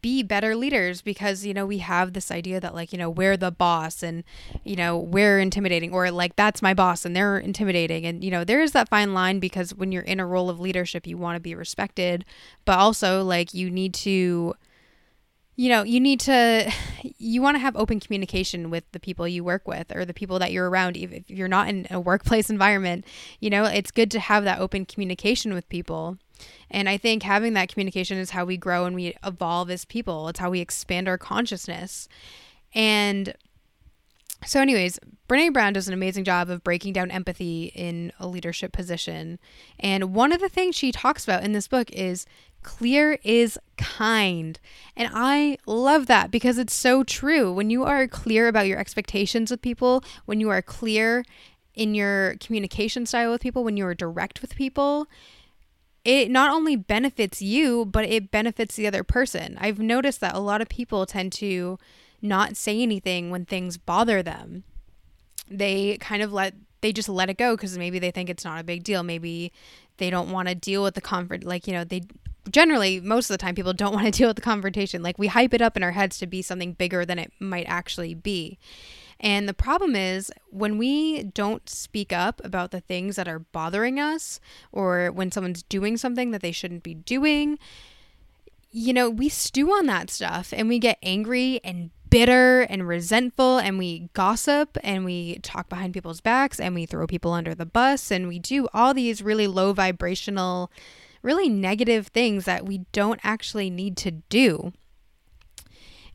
be 0.00 0.22
better 0.22 0.54
leaders 0.54 1.02
because 1.02 1.44
you 1.44 1.52
know 1.52 1.66
we 1.66 1.78
have 1.78 2.12
this 2.12 2.30
idea 2.30 2.60
that 2.60 2.74
like 2.74 2.92
you 2.92 2.98
know 2.98 3.10
we're 3.10 3.36
the 3.36 3.50
boss 3.50 4.02
and 4.02 4.22
you 4.62 4.76
know 4.76 4.96
we're 4.96 5.40
intimidating 5.40 5.92
or 5.92 6.10
like 6.10 6.36
that's 6.36 6.62
my 6.62 6.74
boss 6.74 7.04
and 7.04 7.16
they're 7.16 7.38
intimidating. 7.38 8.06
And 8.06 8.22
you 8.22 8.30
know 8.30 8.44
there 8.44 8.60
is 8.60 8.72
that 8.72 8.88
fine 8.88 9.14
line 9.14 9.40
because 9.40 9.74
when 9.74 9.90
you're 9.90 10.02
in 10.02 10.20
a 10.20 10.26
role 10.26 10.48
of 10.48 10.60
leadership 10.60 11.06
you 11.06 11.18
want 11.18 11.36
to 11.36 11.40
be 11.40 11.54
respected 11.54 12.24
but 12.64 12.78
also 12.78 13.24
like 13.24 13.52
you 13.52 13.68
need 13.70 13.94
to 13.94 14.54
you 15.56 15.68
know 15.68 15.82
you 15.82 15.98
need 15.98 16.20
to 16.20 16.70
you 17.02 17.42
want 17.42 17.56
to 17.56 17.60
have 17.60 17.74
open 17.74 17.98
communication 17.98 18.70
with 18.70 18.84
the 18.92 19.00
people 19.00 19.26
you 19.26 19.42
work 19.42 19.66
with 19.66 19.94
or 19.94 20.04
the 20.04 20.14
people 20.14 20.38
that 20.38 20.52
you're 20.52 20.70
around. 20.70 20.96
Even 20.96 21.18
if 21.18 21.30
you're 21.30 21.48
not 21.48 21.68
in 21.68 21.86
a 21.90 21.98
workplace 21.98 22.48
environment 22.50 23.04
you 23.40 23.50
know 23.50 23.64
it's 23.64 23.90
good 23.90 24.10
to 24.12 24.20
have 24.20 24.44
that 24.44 24.60
open 24.60 24.86
communication 24.86 25.52
with 25.52 25.68
people 25.68 26.16
and 26.70 26.88
I 26.88 26.96
think 26.96 27.22
having 27.22 27.54
that 27.54 27.68
communication 27.68 28.18
is 28.18 28.30
how 28.30 28.44
we 28.44 28.56
grow 28.56 28.84
and 28.84 28.94
we 28.94 29.14
evolve 29.24 29.70
as 29.70 29.84
people. 29.84 30.28
It's 30.28 30.38
how 30.38 30.50
we 30.50 30.60
expand 30.60 31.08
our 31.08 31.18
consciousness. 31.18 32.08
And 32.74 33.34
so, 34.46 34.60
anyways, 34.60 34.98
Brene 35.28 35.52
Brown 35.52 35.74
does 35.74 35.86
an 35.86 35.94
amazing 35.94 36.24
job 36.24 36.48
of 36.48 36.64
breaking 36.64 36.94
down 36.94 37.10
empathy 37.10 37.72
in 37.74 38.12
a 38.18 38.26
leadership 38.26 38.72
position. 38.72 39.38
And 39.78 40.14
one 40.14 40.32
of 40.32 40.40
the 40.40 40.48
things 40.48 40.76
she 40.76 40.92
talks 40.92 41.24
about 41.24 41.44
in 41.44 41.52
this 41.52 41.68
book 41.68 41.90
is 41.92 42.26
clear 42.62 43.18
is 43.22 43.58
kind. 43.76 44.58
And 44.96 45.10
I 45.12 45.58
love 45.66 46.06
that 46.06 46.30
because 46.30 46.58
it's 46.58 46.74
so 46.74 47.04
true. 47.04 47.52
When 47.52 47.70
you 47.70 47.84
are 47.84 48.06
clear 48.08 48.48
about 48.48 48.66
your 48.66 48.78
expectations 48.78 49.50
with 49.50 49.62
people, 49.62 50.02
when 50.24 50.40
you 50.40 50.50
are 50.50 50.62
clear 50.62 51.24
in 51.74 51.94
your 51.94 52.36
communication 52.36 53.06
style 53.06 53.30
with 53.30 53.42
people, 53.42 53.62
when 53.64 53.76
you 53.76 53.86
are 53.86 53.94
direct 53.94 54.42
with 54.42 54.56
people, 54.56 55.06
it 56.04 56.30
not 56.30 56.50
only 56.50 56.76
benefits 56.76 57.42
you, 57.42 57.84
but 57.84 58.04
it 58.04 58.30
benefits 58.30 58.76
the 58.76 58.86
other 58.86 59.04
person. 59.04 59.56
I've 59.60 59.78
noticed 59.78 60.20
that 60.20 60.34
a 60.34 60.40
lot 60.40 60.60
of 60.60 60.68
people 60.68 61.06
tend 61.06 61.32
to 61.34 61.78
not 62.22 62.56
say 62.56 62.80
anything 62.80 63.30
when 63.30 63.44
things 63.44 63.76
bother 63.76 64.22
them. 64.22 64.64
They 65.48 65.98
kind 65.98 66.22
of 66.22 66.32
let 66.32 66.54
they 66.80 66.92
just 66.92 67.08
let 67.08 67.28
it 67.28 67.36
go 67.36 67.56
because 67.56 67.76
maybe 67.76 67.98
they 67.98 68.10
think 68.10 68.30
it's 68.30 68.44
not 68.44 68.60
a 68.60 68.64
big 68.64 68.82
deal. 68.84 69.02
Maybe 69.02 69.52
they 69.98 70.08
don't 70.08 70.30
want 70.30 70.48
to 70.48 70.54
deal 70.54 70.82
with 70.82 70.94
the 70.94 71.00
confront 71.00 71.44
like, 71.44 71.66
you 71.66 71.74
know, 71.74 71.84
they 71.84 72.02
generally 72.50 73.00
most 73.00 73.28
of 73.28 73.34
the 73.34 73.38
time 73.38 73.54
people 73.54 73.74
don't 73.74 73.92
want 73.92 74.06
to 74.06 74.10
deal 74.18 74.28
with 74.28 74.36
the 74.36 74.42
confrontation. 74.42 75.02
Like 75.02 75.18
we 75.18 75.26
hype 75.26 75.52
it 75.52 75.60
up 75.60 75.76
in 75.76 75.82
our 75.82 75.92
heads 75.92 76.18
to 76.18 76.26
be 76.26 76.40
something 76.40 76.72
bigger 76.72 77.04
than 77.04 77.18
it 77.18 77.32
might 77.38 77.66
actually 77.68 78.14
be. 78.14 78.58
And 79.20 79.46
the 79.46 79.54
problem 79.54 79.94
is 79.94 80.32
when 80.48 80.78
we 80.78 81.24
don't 81.24 81.68
speak 81.68 82.10
up 82.10 82.40
about 82.42 82.70
the 82.70 82.80
things 82.80 83.16
that 83.16 83.28
are 83.28 83.38
bothering 83.38 84.00
us 84.00 84.40
or 84.72 85.10
when 85.12 85.30
someone's 85.30 85.62
doing 85.62 85.98
something 85.98 86.30
that 86.30 86.40
they 86.40 86.52
shouldn't 86.52 86.82
be 86.82 86.94
doing, 86.94 87.58
you 88.70 88.94
know, 88.94 89.10
we 89.10 89.28
stew 89.28 89.70
on 89.72 89.84
that 89.86 90.08
stuff 90.08 90.54
and 90.56 90.68
we 90.68 90.78
get 90.78 90.98
angry 91.02 91.60
and 91.62 91.90
bitter 92.08 92.62
and 92.62 92.88
resentful 92.88 93.58
and 93.58 93.78
we 93.78 94.08
gossip 94.14 94.78
and 94.82 95.04
we 95.04 95.38
talk 95.40 95.68
behind 95.68 95.92
people's 95.92 96.20
backs 96.20 96.58
and 96.58 96.74
we 96.74 96.86
throw 96.86 97.06
people 97.06 97.32
under 97.32 97.54
the 97.54 97.66
bus 97.66 98.10
and 98.10 98.26
we 98.26 98.38
do 98.38 98.68
all 98.72 98.94
these 98.94 99.22
really 99.22 99.46
low 99.46 99.72
vibrational, 99.74 100.72
really 101.22 101.48
negative 101.48 102.08
things 102.08 102.46
that 102.46 102.64
we 102.64 102.78
don't 102.92 103.20
actually 103.22 103.68
need 103.68 103.96
to 103.98 104.10
do. 104.10 104.72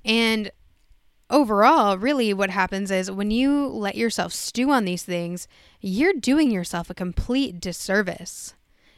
And 0.03 0.51
overall, 1.29 1.97
really 1.97 2.33
what 2.33 2.49
happens 2.49 2.91
is 2.91 3.09
when 3.09 3.31
you 3.31 3.67
let 3.67 3.95
yourself 3.95 4.33
stew 4.33 4.71
on 4.71 4.85
these 4.85 5.03
things, 5.03 5.47
you're 5.81 6.13
doing 6.13 6.51
yourself 6.51 6.89
a 6.89 6.93
complete 6.95 7.59
disservice. 7.59 8.53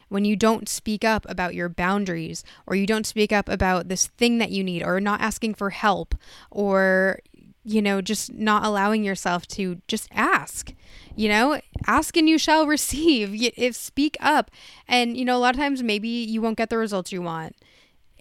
When 0.08 0.24
you 0.24 0.36
don't 0.36 0.68
speak 0.68 1.04
up 1.04 1.26
about 1.28 1.54
your 1.54 1.68
boundaries, 1.68 2.42
or 2.66 2.74
you 2.74 2.86
don't 2.86 3.06
speak 3.06 3.30
up 3.30 3.46
about 3.46 3.88
this 3.88 4.06
thing 4.06 4.38
that 4.38 4.50
you 4.50 4.64
need, 4.64 4.82
or 4.82 5.00
not 5.00 5.20
asking 5.20 5.54
for 5.54 5.68
help, 5.68 6.14
or, 6.50 7.20
you 7.62 7.82
know, 7.82 8.00
just 8.00 8.32
not 8.32 8.64
allowing 8.64 9.04
yourself 9.04 9.46
to 9.48 9.82
just 9.86 10.08
ask. 10.12 10.72
You 11.14 11.28
know, 11.28 11.60
ask 11.86 12.16
and 12.16 12.26
you 12.26 12.38
shall 12.38 12.66
receive. 12.66 13.34
If 13.58 13.76
speak 13.76 14.16
up, 14.18 14.50
and 14.86 15.14
you 15.14 15.26
know, 15.26 15.36
a 15.36 15.40
lot 15.40 15.54
of 15.54 15.60
times 15.60 15.82
maybe 15.82 16.08
you 16.08 16.40
won't 16.40 16.56
get 16.56 16.70
the 16.70 16.78
results 16.78 17.12
you 17.12 17.20
want 17.20 17.54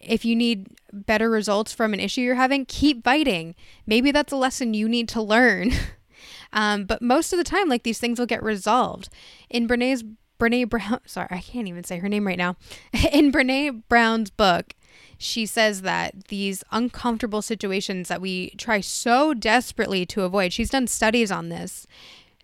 if 0.01 0.25
you 0.25 0.36
need 0.36 0.68
better 0.94 1.30
results 1.30 1.74
from 1.74 1.94
an 1.94 2.00
issue 2.00 2.22
you're 2.22 2.36
having, 2.36 2.66
keep 2.66 3.04
fighting. 3.04 3.56
Maybe 3.86 4.12
that's 4.12 4.34
a 4.34 4.38
lesson 4.38 4.74
you 4.74 4.88
need 4.88 5.10
to 5.10 5.22
learn. 5.22 5.72
um, 6.54 6.86
but 6.86 7.01
most 7.01 7.34
of 7.34 7.38
the 7.38 7.44
time, 7.44 7.70
like 7.70 7.84
these 7.84 8.00
things 8.00 8.20
will 8.20 8.25
get 8.25 8.44
resolved. 8.44 9.10
In 9.50 9.68
Brene's 9.68 10.04
Brene 10.39 10.70
Brown, 10.70 11.00
sorry, 11.06 11.27
I 11.32 11.39
can't 11.39 11.68
even 11.68 11.84
say 11.84 12.00
her 12.00 12.10
name 12.10 12.27
right 12.27 12.38
now. 12.38 12.56
In 13.12 13.32
Brene 13.32 13.84
Brown's 13.89 14.30
book, 14.30 14.75
she 15.18 15.46
says 15.46 15.82
that 15.82 16.27
these 16.27 16.63
uncomfortable 16.72 17.42
situations 17.42 18.08
that 18.08 18.22
we 18.22 18.51
try 18.51 18.82
so 18.82 19.34
desperately 19.34 20.06
to 20.08 20.24
avoid, 20.24 20.54
she's 20.54 20.70
done 20.70 20.88
studies 20.88 21.32
on 21.32 21.50
this, 21.50 21.88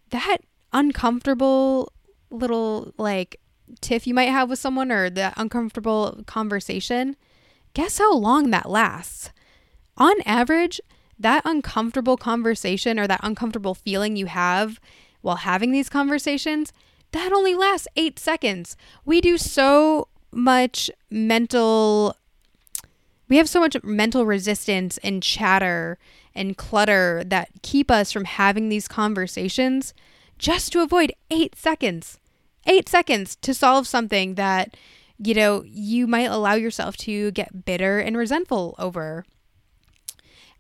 that 0.10 0.40
uncomfortable 0.72 1.92
little 2.32 2.94
like 2.98 3.40
tiff 3.80 4.08
you 4.08 4.14
might 4.14 4.30
have 4.30 4.50
with 4.50 4.58
someone 4.58 4.92
or 4.92 5.10
the 5.10 5.32
uncomfortable 5.38 6.24
conversation 6.26 7.16
guess 7.74 7.98
how 7.98 8.16
long 8.16 8.52
that 8.52 8.70
lasts? 8.70 9.32
On 9.98 10.16
average, 10.26 10.82
that 11.20 11.44
uncomfortable 11.46 12.18
conversation 12.18 13.00
or 13.00 13.08
that 13.08 13.20
uncomfortable 13.24 13.76
feeling 13.76 14.16
you 14.16 14.26
have 14.28 14.80
while 15.22 15.38
having 15.38 15.72
these 15.72 15.90
conversations, 15.90 16.74
that 17.12 17.32
only 17.32 17.56
lasts 17.56 17.88
eight 17.96 18.20
seconds. 18.20 18.76
We 19.06 19.22
do 19.22 19.38
so 19.38 20.08
much 20.32 20.90
mental, 21.10 22.18
we 23.30 23.38
have 23.38 23.48
so 23.48 23.60
much 23.60 23.82
mental 23.84 24.26
resistance 24.26 24.98
and 25.00 25.24
chatter 25.24 25.98
and 26.36 26.58
clutter 26.58 27.24
that 27.26 27.50
keep 27.62 27.90
us 27.90 28.12
from 28.12 28.26
having 28.26 28.70
these 28.70 28.88
conversations 28.88 29.94
just 30.38 30.74
to 30.74 30.82
avoid 30.82 31.14
eight 31.30 31.56
seconds. 31.56 32.20
Eight 32.66 32.90
seconds 32.90 33.36
to 33.38 33.54
solve 33.54 33.88
something 33.88 34.36
that 34.36 34.76
you 35.18 35.34
know, 35.34 35.64
you 35.66 36.08
might 36.08 36.32
allow 36.32 36.54
yourself 36.54 36.98
to 36.98 37.32
get 37.32 37.66
bitter 37.66 38.00
and 38.00 38.18
resentful 38.18 38.76
over. 38.80 39.26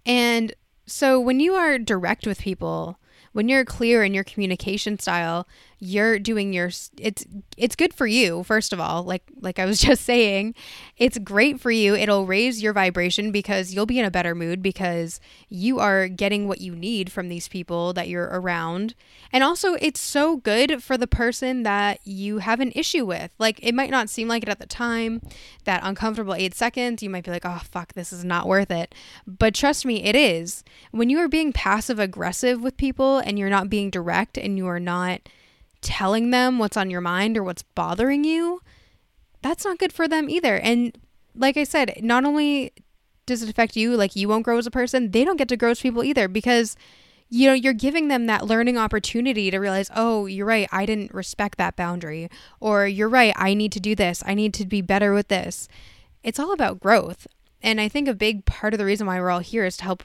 And 0.06 0.54
so 0.86 1.20
when 1.20 1.39
you 1.39 1.54
are 1.54 1.80
direct 1.80 2.28
with 2.28 2.42
people, 2.42 3.00
when 3.32 3.50
you're 3.50 3.66
clear 3.66 4.04
in 4.04 4.13
your 4.13 4.24
communication 4.24 5.00
style, 5.00 5.48
you're 5.84 6.17
doing 6.17 6.54
your 6.54 6.72
it's 6.98 7.26
it's 7.58 7.76
good 7.76 7.93
for 7.93 8.08
you 8.08 8.43
first 8.43 8.72
of 8.72 8.80
all 8.80 9.04
like 9.04 9.24
like 9.41 9.60
I 9.60 9.65
was 9.65 9.80
just 9.84 10.04
saying. 10.04 10.56
It's 10.98 11.17
great 11.19 11.60
for 11.60 11.72
you. 11.72 11.96
It'll 11.96 12.26
raise 12.26 12.63
your 12.63 12.74
vibration 12.74 13.32
because 13.32 13.74
you'll 13.74 13.86
be 13.86 14.00
in 14.00 14.06
a 14.06 14.12
better 14.12 14.34
mood 14.34 14.62
because 14.62 15.19
you 15.50 15.80
are 15.80 16.08
getting 16.08 16.48
what 16.48 16.62
you 16.62 16.76
need 16.76 17.12
from 17.12 17.30
these 17.30 17.48
people 17.48 17.93
that 17.93 18.08
you're 18.08 18.30
around. 18.32 18.96
And 19.32 19.43
also 19.43 19.74
it's 19.76 20.00
so 20.00 20.38
good 20.38 20.82
for 20.82 20.98
the 20.98 21.08
person 21.08 21.63
that 21.63 22.00
you 22.06 22.39
have 22.39 22.60
an 22.60 22.72
issue 22.76 23.06
with. 23.06 23.32
Like 23.38 23.60
it 23.62 23.76
might 23.76 23.91
not 23.91 24.10
seem 24.10 24.28
like 24.28 24.43
it 24.43 24.50
at 24.50 24.60
the 24.60 24.65
time 24.65 25.22
that 25.65 25.82
uncomfortable 25.84 26.34
8 26.34 26.54
seconds 26.54 27.04
you 27.04 27.10
might 27.10 27.26
be 27.26 27.32
like 27.32 27.46
oh 27.46 27.62
fuck 27.69 27.93
this 27.93 28.13
is 28.13 28.24
not 28.24 28.48
worth 28.48 28.72
it. 28.72 28.96
But 29.28 29.54
trust 29.54 29.86
me 29.86 30.04
it 30.04 30.15
is. 30.15 30.63
When 30.91 31.10
you 31.10 31.19
are 31.19 31.28
being 31.28 31.54
passive 31.54 32.00
aggressive 32.00 32.62
with 32.62 32.78
people 32.78 33.17
and 33.19 33.38
you're 33.38 33.50
not 33.50 33.69
being 33.69 33.89
direct 33.89 34.38
and 34.38 34.58
you 34.58 34.67
are 34.67 34.80
not 34.80 35.22
telling 35.84 36.32
them 36.32 36.58
what's 36.58 36.78
on 36.78 36.89
your 36.89 37.02
mind 37.02 37.38
or 37.38 37.43
what's 37.43 37.63
bothering 37.63 38.24
you, 38.24 38.62
that's 39.41 39.65
not 39.65 39.78
good 39.78 39.93
for 39.93 40.08
them 40.08 40.30
either. 40.30 40.58
And 40.58 40.98
like 41.36 41.58
I 41.58 41.63
said, 41.63 42.00
not 42.02 42.26
only 42.26 42.74
does 43.26 43.43
it 43.43 43.50
affect 43.50 43.76
you, 43.76 43.96
like 43.96 44.15
you 44.15 44.28
won't 44.28 44.43
grow 44.43 44.58
as 44.58 44.67
a 44.67 44.72
person, 44.72 45.12
they 45.12 45.24
don't 45.24 45.38
get 45.38 45.50
to 45.50 45.58
grow 45.58 45.72
as 45.72 45.82
people 45.82 46.04
either 46.04 46.28
because 46.28 46.76
you 47.30 47.48
know, 47.48 47.54
you're 47.54 47.74
giving 47.74 48.10
them 48.10 48.28
that 48.28 48.46
learning 48.46 48.78
opportunity 48.78 49.50
to 49.50 49.58
realize, 49.58 49.89
oh, 49.96 50.28
you're 50.28 50.46
right, 50.46 50.69
I 50.72 50.86
didn't 50.86 51.15
respect 51.15 51.58
that 51.58 51.76
boundary. 51.76 52.30
Or 52.60 52.86
you're 52.86 53.10
right, 53.10 53.34
I 53.36 53.56
need 53.56 53.72
to 53.72 53.80
do 53.80 53.96
this. 53.96 54.22
I 54.24 54.36
need 54.36 54.54
to 54.54 54.67
be 54.67 54.82
better 54.82 55.15
with 55.15 55.30
this. 55.30 55.67
It's 56.22 56.38
all 56.38 56.54
about 56.54 56.80
growth. 56.80 57.26
And 57.60 57.82
I 57.82 57.89
think 57.89 58.08
a 58.08 58.13
big 58.13 58.46
part 58.46 58.76
of 58.76 58.78
the 58.78 58.86
reason 58.86 59.08
why 59.08 59.19
we're 59.19 59.32
all 59.32 59.39
here 59.39 59.65
is 59.65 59.78
to 59.78 59.84
help 59.84 60.04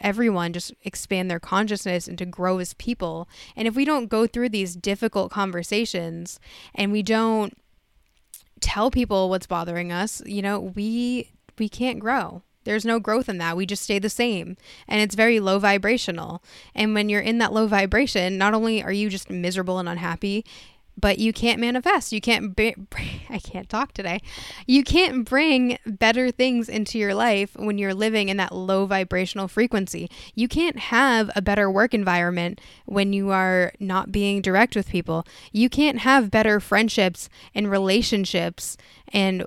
everyone 0.00 0.52
just 0.52 0.72
expand 0.84 1.30
their 1.30 1.40
consciousness 1.40 2.08
and 2.08 2.18
to 2.18 2.26
grow 2.26 2.58
as 2.58 2.74
people. 2.74 3.28
And 3.54 3.66
if 3.68 3.74
we 3.74 3.84
don't 3.84 4.08
go 4.08 4.26
through 4.26 4.50
these 4.50 4.76
difficult 4.76 5.30
conversations 5.30 6.40
and 6.74 6.92
we 6.92 7.02
don't 7.02 7.56
tell 8.60 8.90
people 8.90 9.28
what's 9.28 9.46
bothering 9.46 9.92
us, 9.92 10.22
you 10.26 10.42
know, 10.42 10.60
we 10.60 11.30
we 11.58 11.68
can't 11.68 12.00
grow. 12.00 12.42
There's 12.64 12.84
no 12.84 12.98
growth 12.98 13.28
in 13.28 13.38
that. 13.38 13.56
We 13.56 13.64
just 13.64 13.84
stay 13.84 14.00
the 14.00 14.10
same. 14.10 14.56
And 14.88 15.00
it's 15.00 15.14
very 15.14 15.38
low 15.38 15.60
vibrational. 15.60 16.42
And 16.74 16.94
when 16.94 17.08
you're 17.08 17.20
in 17.20 17.38
that 17.38 17.52
low 17.52 17.68
vibration, 17.68 18.36
not 18.36 18.54
only 18.54 18.82
are 18.82 18.92
you 18.92 19.08
just 19.08 19.30
miserable 19.30 19.78
and 19.78 19.88
unhappy, 19.88 20.44
but 20.98 21.18
you 21.18 21.32
can't 21.32 21.60
manifest. 21.60 22.12
You 22.12 22.20
can't, 22.20 22.58
I 23.30 23.38
can't 23.38 23.68
talk 23.68 23.92
today. 23.92 24.20
You 24.66 24.82
can't 24.82 25.28
bring 25.28 25.78
better 25.86 26.30
things 26.30 26.68
into 26.68 26.98
your 26.98 27.14
life 27.14 27.54
when 27.56 27.78
you're 27.78 27.94
living 27.94 28.28
in 28.28 28.36
that 28.38 28.54
low 28.54 28.86
vibrational 28.86 29.48
frequency. 29.48 30.10
You 30.34 30.48
can't 30.48 30.78
have 30.78 31.30
a 31.36 31.42
better 31.42 31.70
work 31.70 31.94
environment 31.94 32.60
when 32.86 33.12
you 33.12 33.30
are 33.30 33.72
not 33.78 34.12
being 34.12 34.40
direct 34.40 34.74
with 34.74 34.88
people. 34.88 35.26
You 35.52 35.68
can't 35.68 35.98
have 35.98 36.30
better 36.30 36.60
friendships 36.60 37.28
and 37.54 37.70
relationships 37.70 38.76
and 39.12 39.44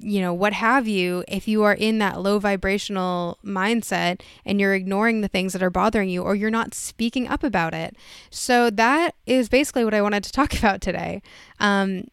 you 0.00 0.20
know, 0.20 0.34
what 0.34 0.52
have 0.52 0.88
you, 0.88 1.24
if 1.28 1.46
you 1.46 1.62
are 1.62 1.74
in 1.74 1.98
that 1.98 2.20
low 2.20 2.38
vibrational 2.38 3.38
mindset 3.44 4.20
and 4.44 4.60
you're 4.60 4.74
ignoring 4.74 5.20
the 5.20 5.28
things 5.28 5.52
that 5.52 5.62
are 5.62 5.70
bothering 5.70 6.08
you 6.08 6.22
or 6.22 6.34
you're 6.34 6.50
not 6.50 6.74
speaking 6.74 7.28
up 7.28 7.44
about 7.44 7.74
it. 7.74 7.96
So 8.30 8.70
that 8.70 9.14
is 9.26 9.48
basically 9.48 9.84
what 9.84 9.94
I 9.94 10.02
wanted 10.02 10.24
to 10.24 10.32
talk 10.32 10.58
about 10.58 10.80
today. 10.80 11.22
Um, 11.60 12.04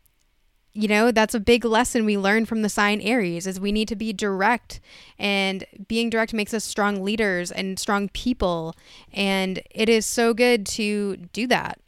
you 0.74 0.88
know, 0.88 1.12
that's 1.12 1.34
a 1.34 1.40
big 1.40 1.66
lesson 1.66 2.06
we 2.06 2.18
learn 2.18 2.46
from 2.46 2.62
the 2.62 2.70
sign 2.70 3.02
Aries 3.02 3.48
is 3.48 3.60
we 3.60 3.72
need 3.72 3.88
to 3.88 3.96
be 3.96 4.14
direct 4.14 4.80
and 5.18 5.66
being 5.88 6.10
direct 6.10 6.34
makes 6.34 6.54
us 6.54 6.64
strong 6.64 7.04
leaders 7.04 7.52
and 7.52 7.80
strong 7.80 8.08
people. 8.10 8.76
And 9.12 9.62
it 9.72 9.90
is 9.90 10.06
so 10.06 10.34
good 10.34 10.66
to 10.68 11.18
do 11.34 11.48
that. 11.48 11.80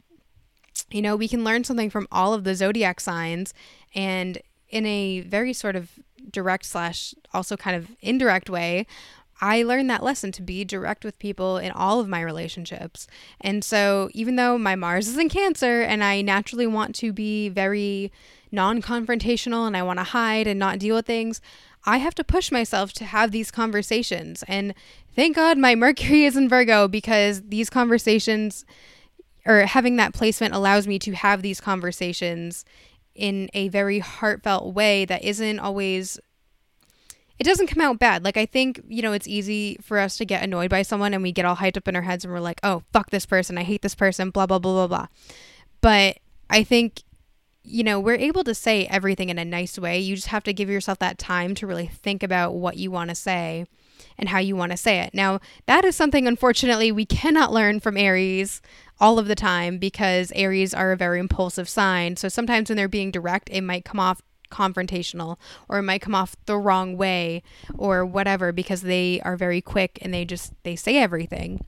You 0.90 1.00
know, 1.00 1.16
we 1.16 1.28
can 1.28 1.44
learn 1.44 1.64
something 1.64 1.90
from 1.90 2.08
all 2.10 2.34
of 2.34 2.44
the 2.44 2.54
zodiac 2.54 3.00
signs 3.00 3.54
and 3.94 4.38
in 4.72 4.84
a 4.86 5.20
very 5.20 5.52
sort 5.52 5.76
of 5.76 5.90
direct 6.30 6.64
slash 6.64 7.14
also 7.32 7.56
kind 7.56 7.76
of 7.76 7.90
indirect 8.00 8.50
way 8.50 8.86
I 9.42 9.64
learned 9.64 9.90
that 9.90 10.04
lesson 10.04 10.30
to 10.32 10.42
be 10.42 10.64
direct 10.64 11.04
with 11.04 11.18
people 11.18 11.58
in 11.58 11.72
all 11.72 11.98
of 11.98 12.08
my 12.08 12.20
relationships. 12.20 13.08
And 13.40 13.64
so, 13.64 14.08
even 14.14 14.36
though 14.36 14.56
my 14.56 14.76
Mars 14.76 15.08
is 15.08 15.18
in 15.18 15.28
Cancer 15.28 15.82
and 15.82 16.04
I 16.04 16.22
naturally 16.22 16.66
want 16.66 16.94
to 16.96 17.12
be 17.12 17.48
very 17.48 18.12
non 18.52 18.80
confrontational 18.80 19.66
and 19.66 19.76
I 19.76 19.82
want 19.82 19.98
to 19.98 20.04
hide 20.04 20.46
and 20.46 20.60
not 20.60 20.78
deal 20.78 20.94
with 20.94 21.06
things, 21.06 21.40
I 21.84 21.98
have 21.98 22.14
to 22.14 22.24
push 22.24 22.52
myself 22.52 22.92
to 22.94 23.04
have 23.04 23.32
these 23.32 23.50
conversations. 23.50 24.44
And 24.46 24.74
thank 25.16 25.34
God 25.34 25.58
my 25.58 25.74
Mercury 25.74 26.24
is 26.24 26.36
in 26.36 26.48
Virgo 26.48 26.86
because 26.86 27.42
these 27.42 27.68
conversations 27.68 28.64
or 29.44 29.62
having 29.62 29.96
that 29.96 30.14
placement 30.14 30.54
allows 30.54 30.86
me 30.86 31.00
to 31.00 31.16
have 31.16 31.42
these 31.42 31.60
conversations 31.60 32.64
in 33.14 33.48
a 33.54 33.68
very 33.68 33.98
heartfelt 33.98 34.74
way 34.74 35.04
that 35.04 35.22
isn't 35.22 35.58
always 35.58 36.18
it 37.38 37.44
doesn't 37.44 37.66
come 37.66 37.80
out 37.82 37.98
bad. 37.98 38.24
Like 38.24 38.36
I 38.36 38.46
think, 38.46 38.80
you 38.86 39.02
know, 39.02 39.12
it's 39.12 39.26
easy 39.26 39.76
for 39.82 39.98
us 39.98 40.16
to 40.18 40.24
get 40.24 40.44
annoyed 40.44 40.70
by 40.70 40.82
someone 40.82 41.12
and 41.12 41.22
we 41.22 41.32
get 41.32 41.44
all 41.44 41.56
hyped 41.56 41.76
up 41.76 41.88
in 41.88 41.96
our 41.96 42.02
heads 42.02 42.24
and 42.24 42.32
we're 42.32 42.40
like, 42.40 42.60
"Oh, 42.62 42.82
fuck 42.92 43.10
this 43.10 43.26
person. 43.26 43.58
I 43.58 43.64
hate 43.64 43.82
this 43.82 43.96
person, 43.96 44.30
blah 44.30 44.46
blah 44.46 44.58
blah 44.58 44.86
blah 44.86 44.86
blah." 44.86 45.06
But 45.80 46.18
I 46.48 46.62
think 46.62 47.02
you 47.64 47.84
know, 47.84 48.00
we're 48.00 48.14
able 48.14 48.44
to 48.44 48.54
say 48.54 48.86
everything 48.86 49.28
in 49.28 49.38
a 49.38 49.44
nice 49.44 49.78
way. 49.78 49.98
You 49.98 50.16
just 50.16 50.28
have 50.28 50.44
to 50.44 50.52
give 50.52 50.68
yourself 50.68 50.98
that 50.98 51.18
time 51.18 51.54
to 51.56 51.66
really 51.66 51.86
think 51.86 52.22
about 52.22 52.54
what 52.54 52.76
you 52.76 52.90
want 52.90 53.10
to 53.10 53.14
say 53.14 53.66
and 54.18 54.28
how 54.28 54.38
you 54.40 54.56
want 54.56 54.72
to 54.72 54.76
say 54.76 55.00
it. 55.00 55.14
Now, 55.14 55.40
that 55.66 55.84
is 55.84 55.94
something, 55.94 56.26
unfortunately, 56.26 56.90
we 56.90 57.06
cannot 57.06 57.52
learn 57.52 57.78
from 57.78 57.96
Aries 57.96 58.60
all 59.02 59.18
of 59.18 59.26
the 59.26 59.34
time 59.34 59.78
because 59.78 60.30
Aries 60.36 60.72
are 60.72 60.92
a 60.92 60.96
very 60.96 61.18
impulsive 61.18 61.68
sign. 61.68 62.14
So 62.14 62.28
sometimes 62.28 62.70
when 62.70 62.76
they're 62.76 62.86
being 62.86 63.10
direct, 63.10 63.50
it 63.50 63.62
might 63.62 63.84
come 63.84 63.98
off 63.98 64.22
confrontational 64.48 65.38
or 65.68 65.78
it 65.78 65.82
might 65.82 66.02
come 66.02 66.14
off 66.14 66.36
the 66.46 66.56
wrong 66.56 66.96
way 66.96 67.42
or 67.76 68.06
whatever 68.06 68.52
because 68.52 68.82
they 68.82 69.20
are 69.24 69.36
very 69.36 69.60
quick 69.60 69.98
and 70.02 70.14
they 70.14 70.24
just 70.24 70.52
they 70.62 70.76
say 70.76 70.98
everything. 70.98 71.66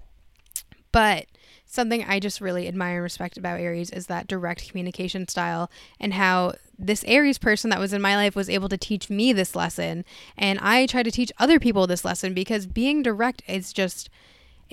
But 0.93 1.27
something 1.67 2.05
I 2.05 2.21
just 2.21 2.41
really 2.41 2.69
admire 2.69 2.95
and 2.95 3.03
respect 3.03 3.37
about 3.37 3.59
Aries 3.59 3.91
is 3.91 4.07
that 4.07 4.29
direct 4.29 4.69
communication 4.69 5.27
style 5.27 5.73
and 5.99 6.15
how 6.15 6.53
this 6.79 7.03
Aries 7.03 7.39
person 7.39 7.69
that 7.71 7.81
was 7.81 7.93
in 7.93 8.01
my 8.01 8.15
life 8.15 8.37
was 8.37 8.49
able 8.49 8.69
to 8.69 8.79
teach 8.79 9.11
me 9.11 9.33
this 9.33 9.57
lesson. 9.57 10.05
And 10.39 10.61
I 10.61 10.87
try 10.87 11.03
to 11.03 11.11
teach 11.11 11.33
other 11.39 11.59
people 11.59 11.89
this 11.89 12.05
lesson 12.05 12.33
because 12.33 12.67
being 12.67 13.03
direct 13.03 13.43
is 13.49 13.73
just 13.73 14.09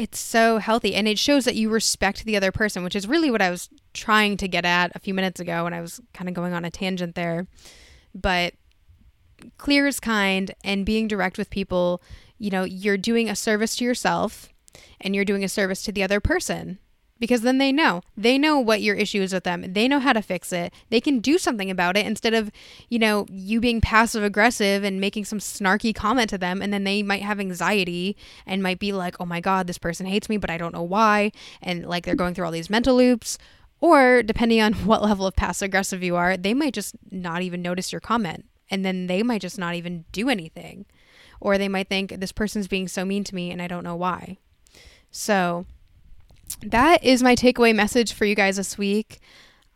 it's 0.01 0.19
so 0.19 0.57
healthy 0.57 0.95
and 0.95 1.07
it 1.07 1.19
shows 1.19 1.45
that 1.45 1.53
you 1.53 1.69
respect 1.69 2.25
the 2.25 2.35
other 2.35 2.51
person, 2.51 2.83
which 2.83 2.95
is 2.95 3.07
really 3.07 3.29
what 3.29 3.41
I 3.41 3.51
was 3.51 3.69
trying 3.93 4.35
to 4.37 4.47
get 4.47 4.65
at 4.65 4.91
a 4.95 4.99
few 4.99 5.13
minutes 5.13 5.39
ago 5.39 5.63
when 5.63 5.75
I 5.75 5.81
was 5.81 6.01
kind 6.11 6.27
of 6.27 6.33
going 6.33 6.53
on 6.53 6.65
a 6.65 6.71
tangent 6.71 7.13
there. 7.13 7.45
But 8.15 8.55
clear 9.59 9.85
is 9.85 9.99
kind 9.99 10.55
and 10.63 10.87
being 10.87 11.07
direct 11.07 11.37
with 11.37 11.51
people, 11.51 12.01
you 12.39 12.49
know, 12.49 12.63
you're 12.63 12.97
doing 12.97 13.29
a 13.29 13.35
service 13.35 13.75
to 13.75 13.83
yourself 13.83 14.49
and 14.99 15.13
you're 15.13 15.23
doing 15.23 15.43
a 15.43 15.49
service 15.49 15.83
to 15.83 15.91
the 15.91 16.01
other 16.01 16.19
person 16.19 16.79
because 17.21 17.43
then 17.43 17.59
they 17.59 17.71
know. 17.71 18.01
They 18.17 18.39
know 18.39 18.57
what 18.59 18.81
your 18.81 18.95
issue 18.95 19.21
is 19.21 19.31
with 19.31 19.43
them. 19.43 19.73
They 19.73 19.87
know 19.87 19.99
how 19.99 20.11
to 20.11 20.23
fix 20.23 20.51
it. 20.51 20.73
They 20.89 20.99
can 20.99 21.19
do 21.19 21.37
something 21.37 21.69
about 21.69 21.95
it 21.95 22.07
instead 22.07 22.33
of, 22.33 22.51
you 22.89 22.97
know, 22.97 23.27
you 23.29 23.61
being 23.61 23.79
passive 23.79 24.23
aggressive 24.23 24.83
and 24.83 24.99
making 24.99 25.25
some 25.25 25.37
snarky 25.37 25.93
comment 25.93 26.31
to 26.31 26.39
them. 26.39 26.63
And 26.63 26.73
then 26.73 26.83
they 26.83 27.03
might 27.03 27.21
have 27.21 27.39
anxiety 27.39 28.17
and 28.47 28.63
might 28.63 28.79
be 28.79 28.91
like, 28.91 29.15
oh 29.19 29.25
my 29.25 29.39
God, 29.39 29.67
this 29.67 29.77
person 29.77 30.07
hates 30.07 30.29
me, 30.29 30.37
but 30.37 30.49
I 30.49 30.57
don't 30.57 30.73
know 30.73 30.81
why. 30.81 31.31
And 31.61 31.85
like 31.85 32.05
they're 32.05 32.15
going 32.15 32.33
through 32.33 32.45
all 32.45 32.51
these 32.51 32.71
mental 32.71 32.95
loops. 32.95 33.37
Or 33.79 34.23
depending 34.23 34.59
on 34.59 34.73
what 34.85 35.03
level 35.03 35.27
of 35.27 35.35
passive 35.35 35.67
aggressive 35.67 36.01
you 36.01 36.15
are, 36.15 36.35
they 36.35 36.55
might 36.55 36.73
just 36.73 36.95
not 37.11 37.43
even 37.43 37.61
notice 37.61 37.91
your 37.91 38.01
comment. 38.01 38.45
And 38.71 38.83
then 38.83 39.05
they 39.05 39.21
might 39.21 39.41
just 39.41 39.59
not 39.59 39.75
even 39.75 40.05
do 40.11 40.27
anything. 40.27 40.87
Or 41.39 41.59
they 41.59 41.69
might 41.69 41.87
think 41.87 42.19
this 42.19 42.31
person's 42.31 42.67
being 42.67 42.87
so 42.87 43.05
mean 43.05 43.23
to 43.25 43.35
me 43.35 43.51
and 43.51 43.61
I 43.61 43.67
don't 43.67 43.83
know 43.83 43.95
why. 43.95 44.39
So 45.11 45.67
that 46.67 47.03
is 47.03 47.23
my 47.23 47.35
takeaway 47.35 47.75
message 47.75 48.13
for 48.13 48.25
you 48.25 48.35
guys 48.35 48.57
this 48.57 48.77
week. 48.77 49.19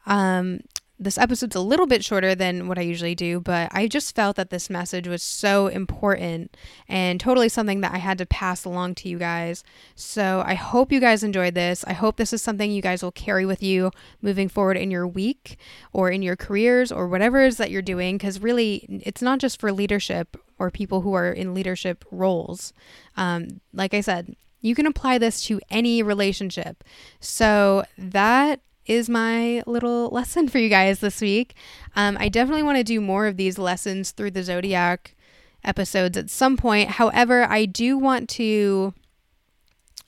Um, 0.06 0.62
this 0.98 1.18
episode's 1.18 1.58
a 1.58 1.62
little 1.62 1.88
bit 1.88 2.06
shorter 2.06 2.36
than 2.36 2.70
what 2.70 2.80
I 2.80 2.84
usually 2.84 3.16
do, 3.16 3.42
but 3.42 3.70
I 3.74 3.88
just 3.88 4.16
felt 4.16 4.38
that 4.38 4.50
this 4.50 4.70
message 4.70 5.10
was 5.10 5.22
so 5.22 5.68
important 5.68 6.56
and 6.88 7.20
totally 7.20 7.50
something 7.50 7.82
that 7.82 7.94
I 7.94 7.98
had 7.98 8.18
to 8.20 8.26
pass 8.26 8.64
along 8.64 8.96
to 8.96 9.10
you 9.10 9.20
guys. 9.20 9.62
So 9.96 10.42
I 10.46 10.54
hope 10.54 10.94
you 10.94 11.02
guys 11.02 11.22
enjoyed 11.22 11.54
this. 11.54 11.84
I 11.86 11.92
hope 11.92 12.16
this 12.16 12.32
is 12.32 12.42
something 12.42 12.72
you 12.72 12.82
guys 12.82 13.04
will 13.04 13.12
carry 13.12 13.46
with 13.46 13.62
you 13.62 13.92
moving 14.22 14.48
forward 14.48 14.78
in 14.78 14.90
your 14.90 15.06
week 15.06 15.58
or 15.92 16.10
in 16.10 16.22
your 16.22 16.38
careers 16.38 16.94
or 16.94 17.10
whatever 17.10 17.44
it 17.44 17.48
is 17.50 17.58
that 17.58 17.72
you're 17.72 17.82
doing, 17.82 18.18
because 18.18 18.42
really, 18.42 19.02
it's 19.04 19.22
not 19.22 19.40
just 19.40 19.60
for 19.60 19.74
leadership 19.74 20.38
or 20.58 20.72
people 20.72 21.02
who 21.02 21.14
are 21.14 21.30
in 21.30 21.54
leadership 21.54 22.06
roles. 22.10 22.72
Um, 23.18 23.60
like 23.74 23.94
I 23.94 24.00
said, 24.00 24.38
you 24.66 24.74
can 24.74 24.88
apply 24.88 25.20
this 25.20 25.44
to 25.44 25.62
any 25.70 26.02
relationship. 26.02 26.84
So 27.20 27.84
that 28.00 28.62
is 28.88 29.08
my 29.08 29.62
little 29.68 30.10
lesson 30.10 30.48
for 30.50 30.58
you 30.58 30.70
guys 30.70 31.00
this 31.00 31.22
week. 31.22 31.54
Um, 31.96 32.18
I 32.20 32.30
definitely 32.30 32.64
want 32.64 32.80
to 32.80 32.84
do 32.84 33.00
more 33.00 33.28
of 33.28 33.38
these 33.38 33.60
lessons 33.60 34.12
through 34.12 34.32
the 34.32 34.44
zodiac 34.44 35.16
episodes 35.64 36.18
at 36.18 36.32
some 36.32 36.58
point. 36.58 36.90
However, 36.92 37.44
I 37.44 37.66
do 37.66 37.98
want 37.98 38.28
to. 38.30 38.94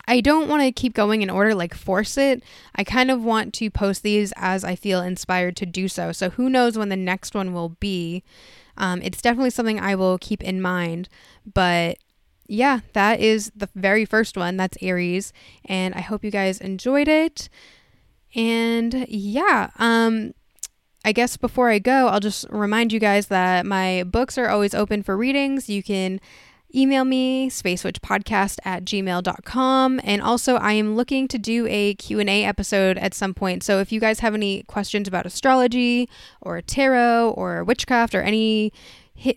I 0.09 0.21
don't 0.21 0.47
want 0.47 0.63
to 0.63 0.71
keep 0.71 0.93
going 0.93 1.21
in 1.21 1.29
order, 1.29 1.53
like 1.53 1.73
force 1.73 2.17
it. 2.17 2.41
I 2.73 2.85
kind 2.85 3.11
of 3.11 3.21
want 3.21 3.53
to 3.55 3.69
post 3.69 4.03
these 4.03 4.31
as 4.37 4.63
I 4.63 4.73
feel 4.73 5.01
inspired 5.01 5.57
to 5.57 5.65
do 5.65 5.89
so. 5.89 6.13
So 6.13 6.29
who 6.29 6.49
knows 6.49 6.77
when 6.77 6.87
the 6.87 6.95
next 6.95 7.35
one 7.35 7.53
will 7.53 7.75
be. 7.81 8.23
Um, 8.77 9.01
it's 9.01 9.21
definitely 9.21 9.49
something 9.49 9.81
I 9.81 9.95
will 9.95 10.17
keep 10.17 10.41
in 10.41 10.61
mind. 10.61 11.09
But 11.45 11.97
yeah, 12.47 12.79
that 12.93 13.19
is 13.19 13.51
the 13.55 13.69
very 13.75 14.05
first 14.05 14.37
one. 14.37 14.57
That's 14.57 14.77
Aries. 14.81 15.33
And 15.65 15.93
I 15.93 16.01
hope 16.01 16.23
you 16.23 16.31
guys 16.31 16.59
enjoyed 16.59 17.07
it. 17.07 17.49
And 18.35 19.05
yeah, 19.09 19.69
um, 19.77 20.33
I 21.03 21.11
guess 21.11 21.37
before 21.37 21.69
I 21.69 21.79
go, 21.79 22.07
I'll 22.07 22.19
just 22.19 22.45
remind 22.49 22.91
you 22.91 22.99
guys 22.99 23.27
that 23.27 23.65
my 23.65 24.03
books 24.03 24.37
are 24.37 24.49
always 24.49 24.73
open 24.73 25.03
for 25.03 25.15
readings. 25.15 25.69
You 25.69 25.83
can 25.83 26.19
email 26.75 27.05
me 27.05 27.49
spacewitchpodcast 27.49 28.59
at 28.65 28.83
gmail.com 28.83 30.01
and 30.03 30.21
also 30.21 30.55
i 30.57 30.73
am 30.73 30.97
looking 30.97 31.25
to 31.25 31.37
do 31.37 31.65
a 31.69 31.95
q&a 31.95 32.43
episode 32.43 32.97
at 32.97 33.13
some 33.13 33.33
point 33.33 33.63
so 33.63 33.79
if 33.79 33.89
you 33.89 34.01
guys 34.01 34.19
have 34.19 34.33
any 34.33 34.63
questions 34.63 35.07
about 35.07 35.25
astrology 35.25 36.09
or 36.41 36.61
tarot 36.61 37.29
or 37.37 37.63
witchcraft 37.63 38.13
or 38.13 38.21
any 38.21 38.73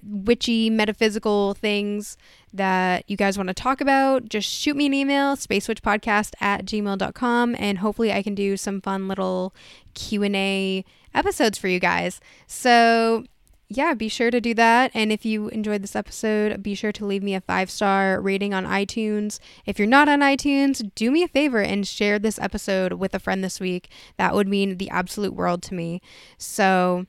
witchy 0.03 0.69
metaphysical 0.71 1.55
things 1.55 2.17
that 2.53 3.05
you 3.09 3.17
guys 3.17 3.37
want 3.37 3.49
to 3.49 3.55
talk 3.55 3.81
about, 3.81 4.29
just 4.29 4.49
shoot 4.49 4.77
me 4.77 4.87
an 4.87 4.95
email, 4.95 5.37
spacewitchpodcast 5.37 6.35
at 6.41 6.65
gmail.com, 6.65 7.57
and 7.59 7.79
hopefully 7.79 8.13
I 8.13 8.23
can 8.23 8.35
do 8.35 8.57
some 8.57 8.81
fun 8.81 9.09
little 9.09 9.55
Q&A 9.95 10.85
episodes 11.15 11.59
for 11.59 11.69
you 11.69 11.81
guys. 11.81 12.21
So 12.47 13.25
yeah, 13.73 13.95
be 13.95 14.09
sure 14.09 14.33
to 14.33 14.41
do 14.41 14.53
that. 14.55 14.91
And 14.95 15.13
if 15.13 15.25
you 15.25 15.49
enjoyed 15.49 15.83
this 15.83 15.95
episode, 15.95 16.61
be 16.61 16.75
sure 16.75 16.91
to 16.91 17.07
leave 17.07 17.23
me 17.23 17.37
a 17.37 17.41
five 17.41 17.71
star 17.71 18.21
rating 18.21 18.53
on 18.53 18.67
iTunes. 18.67 19.39
If 19.65 19.79
you're 19.79 19.87
not 19.87 20.09
on 20.09 20.21
iTunes, 20.21 20.91
do 20.97 21.13
me 21.13 21.23
a 21.23 21.29
favor 21.29 21.63
and 21.63 21.87
share 21.87 22.19
this 22.19 22.39
episode 22.41 22.95
with 22.95 23.15
a 23.15 23.21
friend 23.21 23.45
this 23.45 23.61
week. 23.61 23.89
That 24.17 24.35
would 24.35 24.49
mean 24.49 24.79
the 24.79 24.91
absolute 24.91 25.35
world 25.35 25.63
to 25.63 25.75
me. 25.75 26.03
So, 26.37 27.07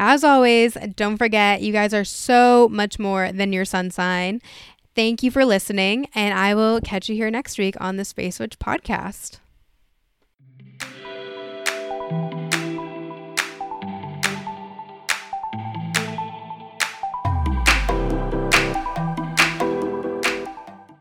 as 0.00 0.24
always, 0.24 0.76
don't 0.96 1.16
forget 1.16 1.62
you 1.62 1.72
guys 1.72 1.94
are 1.94 2.04
so 2.04 2.68
much 2.68 2.98
more 2.98 3.30
than 3.30 3.52
your 3.52 3.64
sun 3.64 3.92
sign. 3.92 4.42
Thank 4.94 5.22
you 5.22 5.30
for 5.30 5.44
listening, 5.44 6.08
and 6.14 6.36
I 6.36 6.54
will 6.54 6.80
catch 6.80 7.08
you 7.08 7.14
here 7.14 7.30
next 7.30 7.58
week 7.58 7.76
on 7.80 7.96
the 7.96 8.04
Space 8.04 8.40
Witch 8.40 8.58
podcast. 8.58 9.38